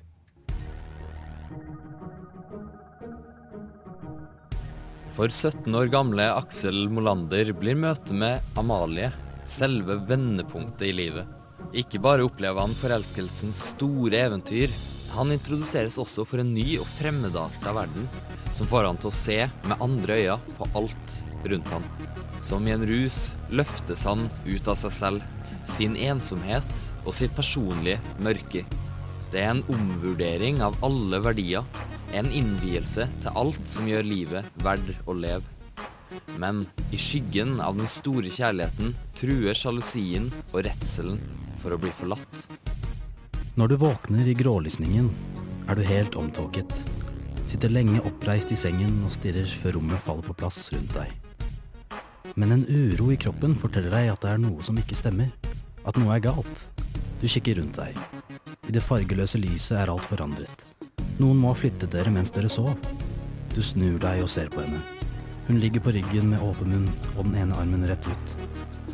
[5.18, 9.10] For 17 år gamle Aksel Molander blir møtet med Amalie
[9.50, 11.28] selve vendepunktet i livet.
[11.76, 14.72] Ikke bare opplever han forelskelsens store eventyr,
[15.14, 18.08] han introduseres også for en ny og fremmedarta verden,
[18.56, 21.18] som får han til å se med andre øyne på alt
[21.50, 21.86] rundt ham.
[22.44, 25.28] Som i en rus løftes han ut av seg selv,
[25.70, 26.70] sin ensomhet
[27.06, 28.66] og sitt personlige mørke.
[29.30, 31.66] Det er en omvurdering av alle verdier,
[32.18, 35.46] en innvielse til alt som gjør livet verdt å leve.
[36.42, 41.22] Men i skyggen av den store kjærligheten truer sjalusien og redselen
[41.62, 42.69] for å bli forlatt.
[43.60, 45.10] Når du våkner i grålysningen,
[45.68, 46.70] er du helt omtåket.
[47.44, 51.10] Sitter lenge oppreist i sengen og stirrer før rommet faller på plass rundt deg.
[52.40, 55.34] Men en uro i kroppen forteller deg at det er noe som ikke stemmer.
[55.84, 56.62] At noe er galt.
[57.20, 58.00] Du kikker rundt deg.
[58.70, 60.64] I det fargeløse lyset er alt forandret.
[61.20, 62.72] Noen må ha flyttet dere mens dere sov.
[63.52, 64.80] Du snur deg og ser på henne.
[65.50, 68.36] Hun ligger på ryggen med åpen munn og den ene armen rett ut.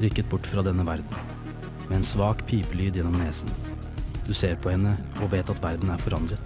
[0.01, 1.33] Rykket bort fra denne verden.
[1.85, 3.53] Med en svak pipelyd gjennom nesen.
[4.25, 6.41] Du ser på henne og vet at verden er forandret.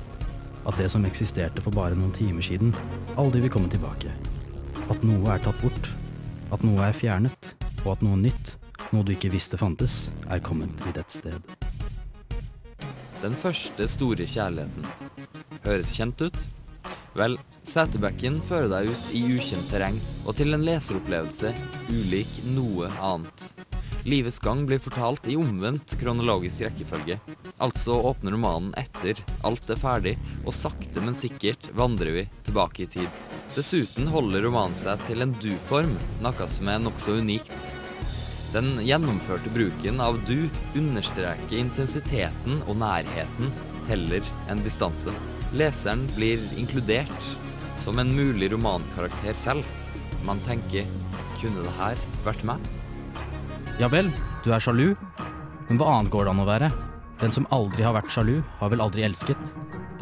[0.67, 2.73] At det som eksisterte for bare noen timer siden,
[3.17, 4.11] aldri vil komme tilbake.
[4.91, 5.91] At noe er tatt bort.
[6.51, 7.53] At noe er fjernet.
[7.85, 8.57] Og at noe nytt,
[8.91, 11.39] noe du ikke visste fantes, er kommet til et sted.
[13.23, 14.87] Den første store kjærligheten.
[15.63, 16.37] Høres kjent ut?
[17.17, 21.51] Vel, Setebekken fører deg ut i ukjent terreng og til en leseropplevelse
[21.89, 23.68] ulik noe annet.
[24.09, 27.19] Livets gang blir fortalt i omvendt kronologisk rekkefølge.
[27.61, 30.15] Altså åpner romanen etter alt er ferdig,
[30.47, 33.19] og sakte, men sikkert vandrer vi tilbake i tid.
[33.53, 35.93] Dessuten holder romanen seg til en du-form,
[36.25, 37.53] noe som er nokså unikt.
[38.55, 43.53] Den gjennomførte bruken av du understreker intensiteten og nærheten
[43.91, 45.13] heller enn distanse.
[45.53, 47.29] Leseren blir inkludert
[47.77, 49.69] som en mulig romankarakter selv.
[50.25, 50.89] Man tenker
[51.37, 52.78] kunne det her vært meg?
[53.79, 54.09] Ja vel,
[54.43, 54.89] du er sjalu.
[55.69, 56.67] Men hva annet går det an å være?
[57.21, 59.39] Den som aldri har vært sjalu, har vel aldri elsket.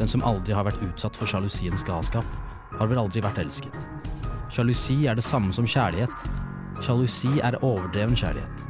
[0.00, 2.26] Den som aldri har vært utsatt for sjalusiens galskap,
[2.74, 3.78] har vel aldri vært elsket.
[4.50, 6.10] Sjalusi er det samme som kjærlighet.
[6.82, 8.64] Sjalusi er overdreven kjærlighet.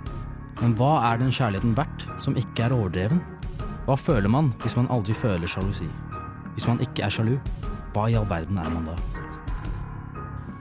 [0.60, 3.22] Men hva er den kjærligheten verdt som ikke er overdreven?
[3.86, 5.88] Hva føler man hvis man aldri føler sjalusi?
[6.52, 7.38] Hvis man ikke er sjalu,
[7.94, 8.98] hva i all verden er man da?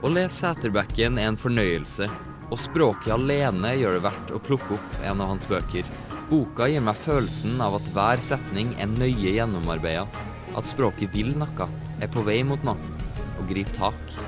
[0.00, 2.08] Å lese Sæterbekken er en fornøyelse,
[2.48, 5.88] og språket alene gjør det verdt å plukke opp en av hans bøker.
[6.28, 10.06] Boka gir meg følelsen av at hver setning er nøye gjennomarbeida,
[10.56, 11.68] at språket vil noe,
[12.00, 12.96] er på vei mot noe,
[13.38, 14.27] og griper tak.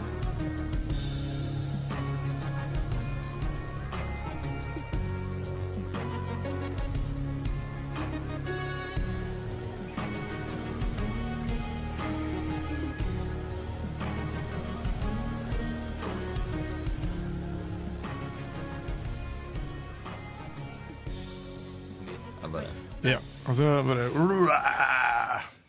[23.50, 24.04] Ja, så bare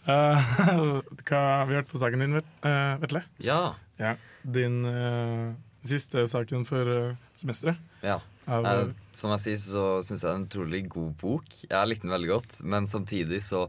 [0.05, 3.23] uh, Hva vi hørt på saken din, Vet- eh, Vetle?
[3.41, 3.73] Ja.
[3.97, 4.11] ja.
[4.45, 7.79] Din uh, Siste saken for semesteret.
[8.05, 8.19] Ja.
[8.45, 11.49] Av- Eh, som jeg sier, så syns jeg det er en utrolig god bok.
[11.71, 13.63] Jeg likte den veldig godt, men samtidig så,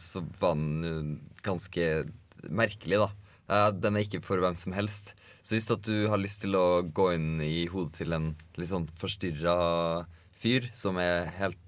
[0.00, 1.86] så var den ganske
[2.48, 3.70] merkelig, da.
[3.76, 5.12] Den er ikke for hvem som helst.
[5.44, 8.72] Så hvis at du har lyst til å gå inn i hodet til en litt
[8.72, 9.58] sånn forstyrra
[10.40, 11.60] fyr som er helt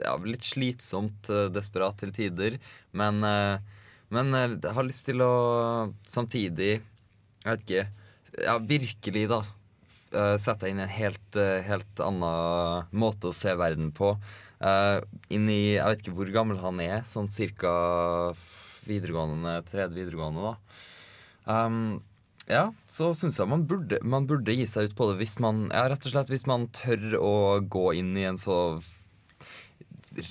[0.00, 2.58] ja, litt slitsomt eh, desperat til tider,
[2.92, 3.80] men, eh,
[4.14, 5.32] men jeg har lyst til å
[6.06, 7.86] samtidig Jeg vet ikke
[8.44, 9.44] Ja, virkelig, da
[10.10, 14.16] sette inn en helt, eh, helt annen måte å se verden på.
[14.60, 18.34] Eh, inn i Jeg vet ikke hvor gammel han er, sånn cirka
[18.86, 20.56] videregående, tredje videregående, da.
[21.46, 22.02] Um,
[22.46, 25.70] ja, så syns jeg man burde, man burde gi seg ut på det hvis man
[25.70, 28.82] Ja, rett og slett hvis man tør å gå inn i en så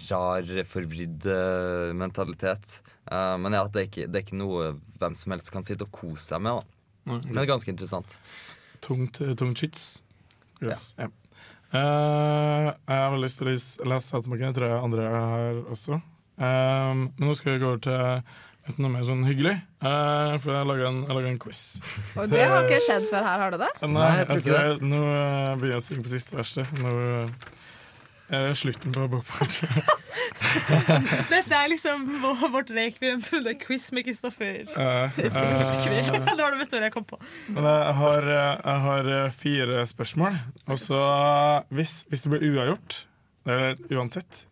[0.10, 2.80] rar, forvridd eh, mentalitet.
[3.10, 5.88] Uh, men ja, det er, ikke, det er ikke noe hvem som helst kan sitte
[5.88, 6.60] og kose seg med.
[6.60, 6.78] da
[7.10, 7.22] Nei.
[7.26, 8.20] Men det er ganske interessant.
[8.86, 9.88] Tungt, tungt skyts.
[10.62, 10.92] Yes.
[11.00, 11.10] Ja.
[11.70, 16.00] Eh, jeg har lyst til å lese lese Jeg tror jeg andre har også.
[16.40, 17.98] Um, men nå skal vi gå over til
[18.70, 19.56] et noe mer sånn hyggelig.
[19.82, 21.62] Uh, for jeg laga en, jeg en quiz.
[22.16, 23.72] Og det har ikke skjedd før her, har det det?
[23.90, 24.90] Nei, jeg tror ikke det.
[24.92, 26.74] Nå eh, begynner jeg å synge på siste verset.
[26.80, 27.34] Nå eh,
[28.30, 29.52] er det slutten på bokbarn.
[31.34, 32.06] Dette er liksom
[32.54, 33.22] vårt rekviem.
[33.22, 34.70] Det er quiz med Kristoffer.
[34.74, 35.80] Uh, uh,
[36.30, 37.20] det var det beste ordet jeg kom på.
[37.56, 40.38] Men jeg har, eh, jeg har eh, fire spørsmål.
[40.68, 43.02] Og så eh, hvis, hvis det blir uavgjort,
[43.50, 44.46] eller uansett,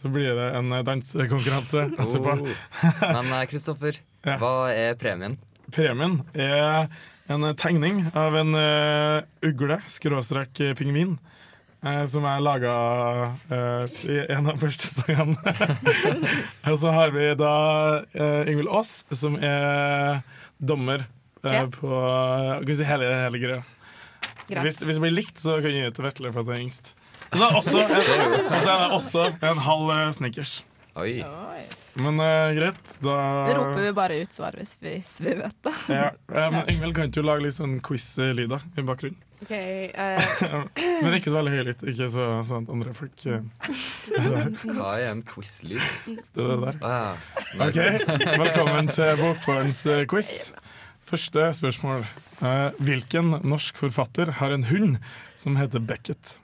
[0.00, 2.36] så blir det en eh, dansekonkurranse etterpå.
[2.40, 3.06] Oh.
[3.06, 5.38] Men Kristoffer, Kristoffer, hva er premien?
[5.70, 6.90] Premien er
[7.30, 11.16] en eh, tegning av en uh, ugle, skråstrek eh, pingvin.
[11.84, 12.74] Eh, som jeg laga
[13.50, 15.54] eh, i en av de første sangene.
[16.70, 17.54] Og så har vi da
[18.04, 20.22] uh, Ingvild Aas, som er
[20.60, 21.06] dommer
[21.44, 21.66] eh, Ja.
[21.72, 23.60] på uh, si hele, hele greia.
[24.50, 26.58] Hvis, hvis det blir likt, så kan jeg gi det til Vetle for at jeg
[26.58, 26.94] er yngst.
[27.30, 30.54] Og så er det også, en, og så er det også en halv eh, Snickers.
[30.98, 31.12] Oi.
[32.00, 33.14] Men uh, greit, da
[33.46, 35.74] Det roper vi bare ut svar hvis vi, hvis vi vet det.
[35.90, 39.18] ja, eh, men Ingvild, kan ikke du lage litt sånn quiz-lyder i bakgrunnen?
[39.40, 39.52] Ok,
[39.96, 40.66] uh.
[41.02, 43.46] Men ikke så veldig høylytt, ikke så, sånn at andre folk eh,
[44.76, 45.80] Hva er en quiz-lyd?
[46.36, 46.80] Det er det der.
[46.84, 47.30] Ah,
[47.64, 47.78] Ok.
[48.42, 50.50] Velkommen til Bokbarns eh, quiz.
[51.08, 52.04] Første spørsmål.
[52.44, 55.00] Eh, hvilken norsk forfatter har en hund
[55.40, 56.36] som heter Beckett?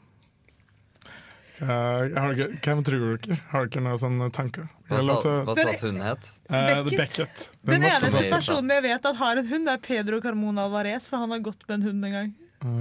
[1.56, 3.38] Hvem tror dere?
[3.52, 4.66] Har dere noen sånne tanker?
[4.88, 6.32] Hva sa, hva sa at hun het?
[6.48, 6.96] Uh, Beckett.
[6.96, 7.46] Beckett.
[7.62, 11.20] Den Den eneste personen jeg vet at har en hund, er Pedro Carmona Alvarez, for
[11.20, 12.34] han har gått med en hund en gang.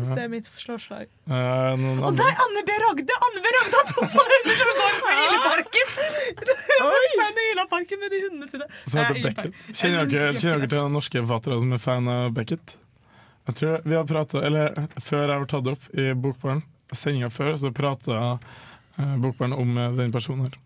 [0.05, 1.07] Så det er mitt slåslag.
[1.29, 1.73] Uh,
[2.05, 2.75] Og det er Anne B.
[2.85, 3.17] Ragde!
[3.27, 3.51] Anne B.
[3.55, 5.93] Ragde har to sånne hunder som går på Illeparken!
[7.19, 8.69] Fan av Illeparken med de hundene sine.
[8.85, 9.59] Som heter Eh, Beckett.
[9.79, 12.75] Kjenner dere, til den norske forfattere som er fan av Beckett?
[13.45, 14.73] Jeg tror vi har pratet, eller
[15.05, 18.21] Før jeg var tatt opp i Bokbarn, sendinga før, så prata
[18.97, 20.57] uh, Bokbarn om eh, den personen her.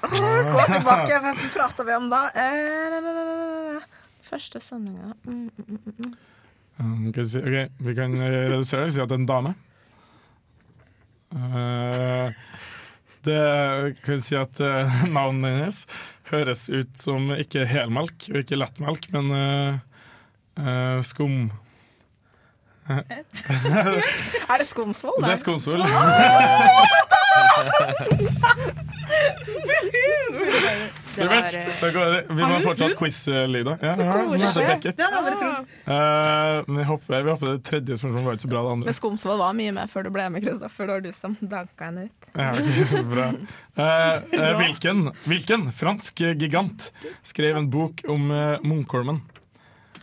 [0.00, 2.24] Gå tilbake, hvem prata vi om da?
[2.34, 3.88] Eh,
[4.30, 6.12] Første sendinga mm, mm, mm, mm.
[6.80, 7.40] Um, si,
[7.78, 9.52] vi kan eh, redusere det og si at det er en dame.
[11.30, 12.28] Uh,
[13.26, 13.42] det
[14.02, 15.86] kan si at uh, navnet hennes
[16.30, 21.50] høres ut som ikke helmelk og ikke lettmelk, men uh, skum.
[22.90, 25.22] Er det Skomsvold?
[25.22, 25.84] Det er skumsvoll.
[31.20, 31.56] Supert.
[31.80, 33.76] Det- Vi må fortsatt quiz-lyda.
[33.82, 34.50] Ja, Så ja, koselig.
[34.50, 35.74] Det hadde jeg aldri trodd.
[35.86, 38.90] Uh, men jeg håper, vi håper det tredje spørsmålet var ikke så bra, det andre.
[38.90, 40.86] Men Skomsvold var mye med før du ble med, Kristoffer.
[40.90, 42.30] Det var du som danka henne ut.
[42.34, 43.28] Ja, ok, bra.
[43.80, 43.84] Uh,
[44.36, 46.90] eh, hvilken, hvilken fransk gigant
[47.22, 49.22] skrev en bok om uh, Munkholmen?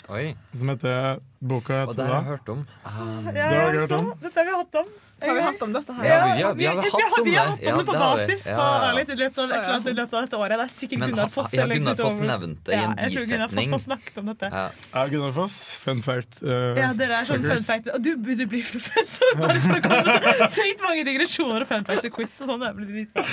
[0.09, 0.29] Oi.
[0.55, 2.61] Som heter Boka Og det har jeg hørt om.
[2.85, 4.13] Um, Det har jeg hørt om.
[4.21, 4.87] Dette har vi hatt om.
[5.21, 6.03] Har vi hatt om dette her?
[6.05, 7.31] Ja, vi har- vi har vi, hatt om det.
[7.31, 9.01] vi har hatt om det på det på basis Ja, på ja, ja.
[9.01, 10.55] I løpet av, et eller annet, av dette året.
[10.57, 11.53] Det er sikkert Men Gunnar Foss.
[11.53, 14.17] ja, Gunnar Foss nevnt nevnte det i en Ja, jeg tror Gunnar Foss har snakket
[14.17, 14.49] om dette.
[14.53, 14.69] Ja.
[14.93, 15.55] Ja, Gunnar Foss.
[15.85, 16.43] Fun fact.
[16.43, 17.87] Uh, Ja, dere er sånn fun fact.
[17.95, 19.33] Og du burde bli professor!
[19.41, 22.59] Bare for å komme med sykt mange digresjoner og fun facts og quiz og sånn.
[22.67, 23.25] Det blir dritbra.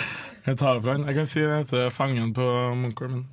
[0.46, 1.06] Jeg tar det fra den.
[1.06, 2.48] Jeg kan si det heter 'Fangen på
[2.80, 3.24] Munkholmen'.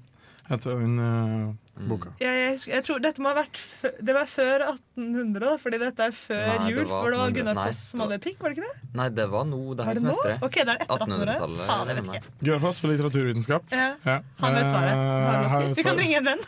[0.52, 1.54] Heter den eh,
[1.90, 2.12] boka.
[2.22, 3.58] Jeg, jeg, jeg tror Dette må ha vært
[4.06, 6.82] Det var før 1800, da, fordi dette er før Nei, jul.
[6.86, 8.90] var For det var Gunnar Foss som hadde pikk, var det ikke det?
[9.00, 10.44] Nei, det var nå det her semesteret.
[10.48, 11.36] Okay, det er etter 1800.
[11.36, 11.66] 1800-tallet.
[11.72, 12.34] Faen, jeg vet ikke.
[12.42, 13.64] Gunnar Foss på litteraturvitenskap.
[13.76, 13.88] Ja.
[14.06, 14.18] Ja.
[14.44, 14.94] Han vet svaret.
[14.96, 16.42] Eh, Vi kan ringe en venn.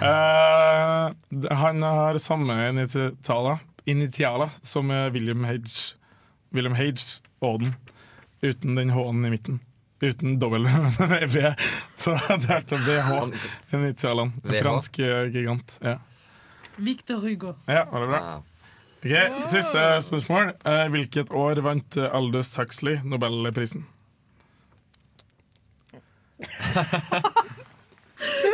[0.00, 5.96] uh, han har samme initialer, initialer som eh, William Hage.
[6.52, 7.74] William Hage Auden.
[8.42, 9.60] Uten den H-en i midten
[10.02, 10.66] uten dobbel
[11.34, 11.54] V.
[11.96, 13.10] Så det er til BH,
[13.76, 14.32] initialene.
[14.44, 15.76] En fransk eh, gigant.
[15.84, 15.98] Ja.
[16.80, 17.54] Victor Hugo.
[17.68, 18.20] Ja, var det bra?
[19.00, 20.52] Ok, Siste spørsmål.
[20.64, 23.86] Eh, hvilket år vant Aldous Huxley Nobelprisen?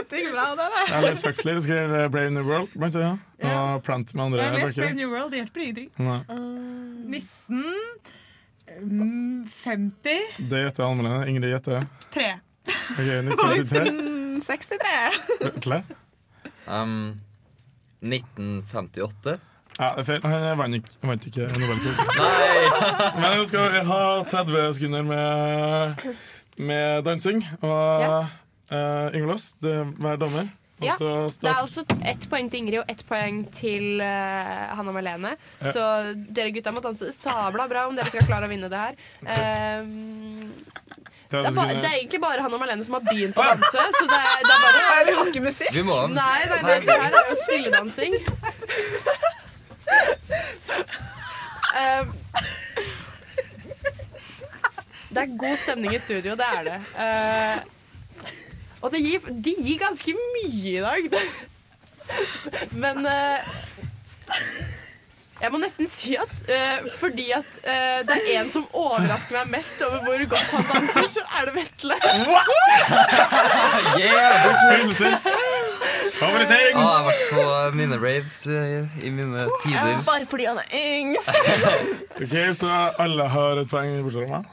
[0.06, 0.94] Det er ikke bra, det der.
[0.96, 2.78] Alice Huxley skrev eh, 'Brave New World'.
[2.78, 3.18] Blant annet.
[3.42, 4.42] Og Plant med andre.
[4.42, 5.90] Jeg leste Brave New World, det hjelper ingenting.
[7.10, 7.64] 19...
[8.80, 10.18] Mm, 50?
[10.50, 11.28] Det gjetter Almene.
[11.30, 11.86] Ingrid gjetter.
[12.14, 12.26] 3.
[12.96, 14.80] Okay, 1963.
[15.40, 15.82] 63.
[16.66, 17.20] um,
[18.02, 19.38] 1958.
[19.76, 20.22] Ja, det er feil.
[20.24, 22.12] Han vant ikke, vant ikke Nobelprisen.
[23.20, 26.06] Men jeg skal jeg ha 30 sekunder med,
[26.56, 27.42] med dansing.
[27.60, 28.20] Og ja.
[28.72, 30.48] uh, Ingolås, hver dommer.
[30.84, 35.30] Ja, det er altså ett poeng til Ingrid og ett poeng til uh, Hanna Malene.
[35.62, 35.72] Ja.
[35.72, 35.84] Så
[36.36, 38.98] dere gutta må danse sabla bra om dere skal klare å vinne det her.
[39.24, 40.52] Um,
[41.30, 43.86] det, er bare, det er egentlig bare Hanna Malene som har begynt å danse.
[43.96, 45.72] Så det er, det er bare Vi det ikke musikk.
[45.78, 46.20] Vi må ha musikk.
[46.20, 48.12] Nei, nei, det, det her er jo stilledansing.
[51.76, 52.12] Um,
[55.08, 56.76] det er god stemning i studio, det er det.
[57.00, 57.75] Uh,
[58.86, 61.02] og det gir, de gir ganske mye i dag.
[62.82, 63.38] Men uh,
[65.40, 69.46] jeg må nesten si at uh, fordi at uh, det er en som overrasker meg
[69.58, 71.96] mest over hvor godt han danser, så er det Vetle.
[76.14, 76.76] Favorisering!
[76.76, 77.42] Ah, jeg har vært på
[77.76, 79.98] mine raves eh, i mine tider.
[80.06, 80.66] Bare fordi han er
[81.02, 81.30] yngst.
[82.16, 82.68] Ok, Så
[83.02, 84.46] alle har et poeng bortsett fra meg?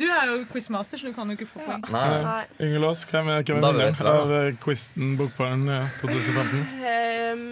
[0.00, 1.84] Du er jo quizmaster, så du kan jo ikke få poeng.
[1.94, 2.08] Nei.
[2.24, 2.42] Nei.
[2.66, 6.66] Ingelås, hvem er, hvem er vet av eh, quizen Bokbaren eh, 2015?
[6.82, 7.44] Um,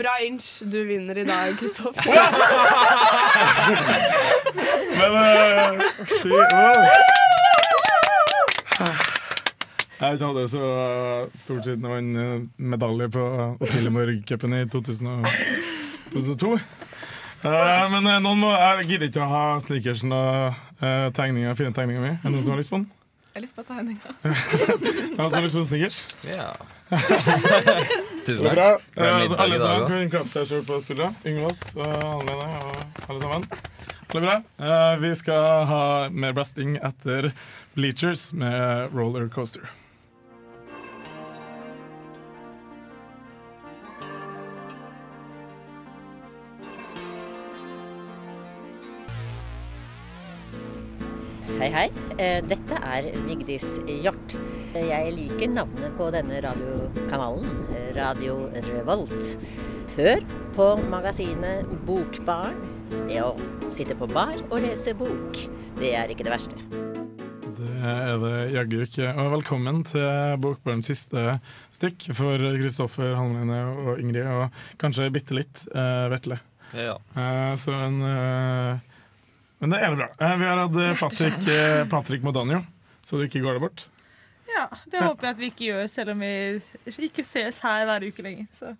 [0.00, 2.08] bra inch, du vinner i dag, Kristoffer.
[4.96, 7.15] Men eh, fy, wow.
[9.96, 10.66] Jeg har ikke hatt det så
[11.40, 13.22] stort siden jeg vant eh, medalje på
[13.64, 16.50] Otillemorg-cupen i 2002.
[17.46, 21.72] Uh, men eh, noen må, jeg gidder ikke å ha sneakersen og uh, tegninger, fine
[21.76, 22.12] tegninger mi.
[22.12, 22.86] Er det noen som har lyst på den?
[23.36, 24.12] Jeg har lyst på tegninga.
[25.18, 25.98] Noen som har lyst på sneakers?
[26.24, 26.46] Ja.
[26.88, 27.00] Det
[28.24, 28.54] Tusen takk.
[28.56, 28.68] bra.
[28.80, 29.92] Det ble Eh, middag så alle sammen også.
[29.92, 31.08] kan klappe seg på skuldra.
[31.28, 33.44] Yngvås og Anne-Lene og alle sammen.
[34.06, 34.36] Alle bra.
[34.56, 37.34] Uh, vi skal ha mer blasting etter
[37.76, 39.68] Bleachers med Roller Coaster.
[51.66, 52.02] Hei, hei.
[52.22, 54.36] Eh, Dette er Vigdis Hjort.
[54.70, 57.56] Jeg liker navnet på denne radiokanalen,
[57.96, 58.36] Radio
[58.68, 59.32] Revolt.
[59.96, 60.22] Hør
[60.54, 62.62] på magasinet Bokbarn.
[63.10, 63.32] Det å
[63.74, 65.42] sitte på bar og lese bok,
[65.80, 66.62] det er ikke det verste.
[67.58, 69.10] Det er det jaggu ikke.
[69.18, 71.40] Og velkommen til Bokbarns siste
[71.74, 76.38] stikk for Kristoffer, Halmene og Ingrid, og kanskje bitte litt uh, Vetle.
[76.78, 77.00] Ja.
[77.18, 78.92] Uh, så en eh,
[79.58, 80.08] Men det det bra.
[80.20, 82.62] Eh, vi har hatt eh, Patrick, eh, Patrick Modanio,
[83.02, 83.86] så du ikke går deg bort.
[84.46, 88.04] Ja, Det håper jeg at vi ikke gjør, selv om vi ikke ses her hver
[88.06, 88.46] uke lenger.
[88.54, 88.72] Så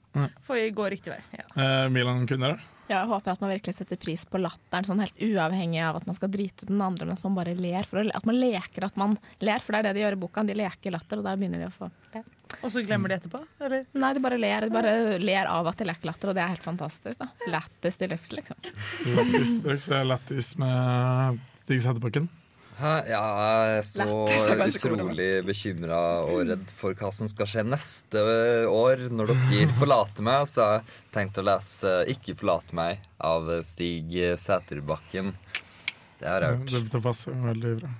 [0.46, 1.20] får vi gå riktig vei.
[1.40, 1.46] Ja.
[1.56, 2.75] Eh, Milan kunne da?
[2.88, 6.06] Ja, jeg håper at man virkelig setter pris på latteren, sånn helt uavhengig av at
[6.06, 7.82] man skal drite ut den andre, men at man bare ler.
[7.88, 10.16] For å, le- at man leker at man ler, for det er det de gjør
[10.18, 10.44] i boka.
[10.46, 12.22] De leker latter, og da begynner de å få le.
[12.62, 13.40] Og så glemmer de etterpå?
[13.66, 13.84] Eller?
[13.98, 14.68] Nei, de bare ler.
[14.68, 17.18] De bare ler av at de leker latter, og det er helt fantastisk.
[17.18, 17.26] da.
[17.50, 18.70] Lættis de luxe, liksom.
[19.18, 19.56] Lattis,
[19.88, 22.28] så er Lattis med Stig Sæterbakken.
[22.76, 22.92] Hæ?
[23.08, 24.06] Ja, jeg er så
[24.68, 28.24] utrolig bekymra og redd for hva som skal skje neste
[28.68, 30.44] år når dere forlater meg.
[30.52, 34.12] Så jeg har tenkt å lese 'Ikke forlate meg' av Stig
[34.42, 35.32] Sæterbakken.
[36.20, 36.92] Det har jeg hørt.
[36.92, 37.94] det passer veldig bra.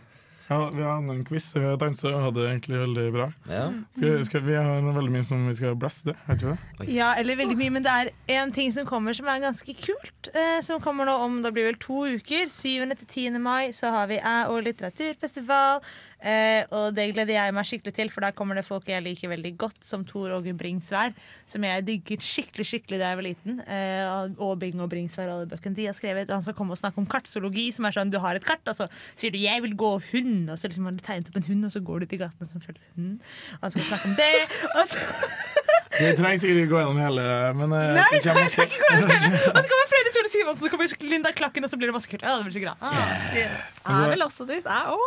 [0.49, 3.27] Ja, vi har en quiz, vi har dansa og hadde det egentlig veldig bra.
[3.51, 3.65] Ja.
[3.97, 6.87] Skal, skal, vi har veldig mye som vi skal blaste, er ikke det?
[6.95, 10.31] Ja, eller veldig mye, men det er en ting som kommer som er ganske kult.
[10.31, 12.47] Eh, som kommer nå om det blir vel to uker.
[12.53, 12.87] 7.
[12.95, 13.41] til 10.
[13.43, 15.83] mai så har vi æ- og litteraturfestival.
[16.17, 19.31] Eh, og det gleder jeg meg skikkelig til, for der kommer det folk jeg liker
[19.31, 21.13] veldig godt, som Tor Åge Bringsvær,
[21.47, 23.61] som jeg digget skikkelig skikkelig da jeg var liten.
[23.61, 26.33] Eh, og Bing og Bringsvær alle bøkene de har skrevet.
[26.33, 28.79] Han skal komme og snakke om kartzoologi, som er sånn du har et kart, og
[28.79, 31.51] så sier du 'jeg vil gå hund', og så liksom har du tegnet opp en
[31.51, 33.21] hund, og så går du til gatene som følger hunden.
[33.53, 34.35] Og han skal snakke om det.
[34.75, 34.99] Og så
[35.97, 37.25] Vi trenger sikkert ikke gå gjennom hele,
[37.57, 39.41] men eh, Nei, det kommer jeg skal ikke gå gjennom hele.
[39.51, 42.11] Og så kommer Fredrik Solli Simonsen, så kommer Linda Klakken, og så blir det masse
[42.11, 42.25] kult.
[42.27, 42.75] Ja, det blir så bra.
[42.85, 42.99] Ah,
[43.37, 43.57] yeah.
[43.87, 45.07] Jeg vil også dit, jeg òg.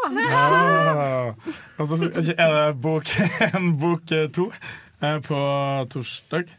[1.78, 3.14] Og så er det bok,
[3.54, 5.40] en bok eh, to eh, på
[5.94, 6.52] torsdag,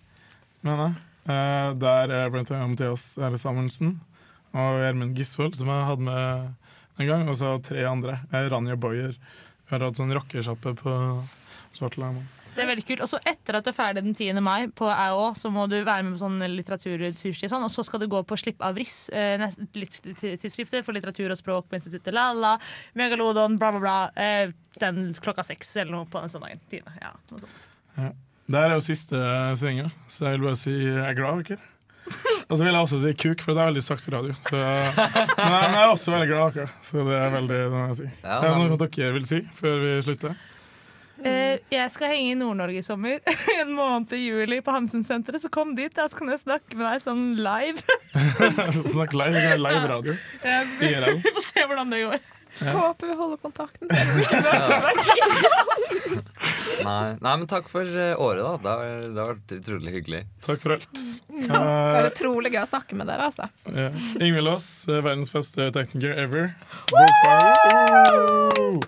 [0.66, 0.99] mener jeg.
[1.31, 3.37] Eh, Der er blant annet Mathias R.
[3.41, 3.97] Samuelsen
[4.51, 8.20] og Gjermund Gisvold, som jeg hadde med en gang, og så tre andre.
[8.33, 9.14] Ranja Boyer.
[9.14, 10.95] Vi har hatt sånn rockesjappe på
[11.76, 12.26] Svartlamoen.
[12.55, 13.03] Det er veldig kult.
[13.05, 14.40] Og så etter at du er ferdig den 10.
[14.42, 17.84] mai på AO, så må du være med på sånn litteratursushi og sånn, og så
[17.86, 21.38] skal du gå på Slipp av Riss, eh, nest- litt t- tidsskrifter for litteratur og
[21.38, 22.57] språk på instituttet Lala,
[22.98, 23.98] Megalodon, bla, bla, bla.
[24.16, 26.61] Eh, den klokka seks eller noe på den søndagen.
[26.70, 26.82] 10.
[27.01, 27.66] Ja, noe sånt.
[27.96, 28.11] Ja.
[28.51, 29.18] Det er jo siste
[29.55, 31.44] sendinga, så jeg vil bare si jeg er glad.
[31.44, 31.59] Ikke?
[32.51, 34.32] Og så vil jeg også si kuk, for det er veldig sagt på radio.
[34.48, 36.46] Så, men jeg er også veldig glad.
[36.51, 36.72] Akkurat.
[36.82, 38.09] Så det er veldig det må jeg si.
[38.24, 40.34] Ja, er det noe dere vil si før vi slutter?
[41.27, 43.21] Eh, jeg skal henge i Nord-Norge i sommer.
[43.61, 45.43] en måned i juli på Hamsunsenteret.
[45.43, 47.81] Så kom dit, da så kan jeg snakke med deg sånn live.
[48.95, 50.12] Snakk live, det er live radio.
[50.45, 50.61] Ja.
[50.81, 52.21] Vi får se hvordan det går.
[52.59, 52.73] Ja.
[52.75, 53.89] Håper vi holder kontakten.
[56.83, 58.57] Nei, nei, men takk for eh, året, da.
[58.59, 60.25] Det har, det har vært utrolig hyggelig.
[60.43, 61.05] Takk for alt.
[61.31, 63.47] Det er utrolig gøy å snakke med dere, altså.
[63.71, 63.93] Ja.
[64.18, 66.45] Ingvild Aas, eh, verdens beste tekniker ever.
[66.91, 68.81] Bokbar.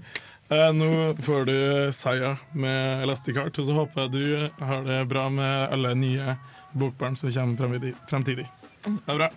[0.53, 5.29] Eh, Nå får du Saya med Elasticart, og så håper jeg du har det bra
[5.33, 6.35] med alle nye
[6.77, 8.45] bokbarn som kommer fremtidig.
[8.85, 9.31] Det er bra.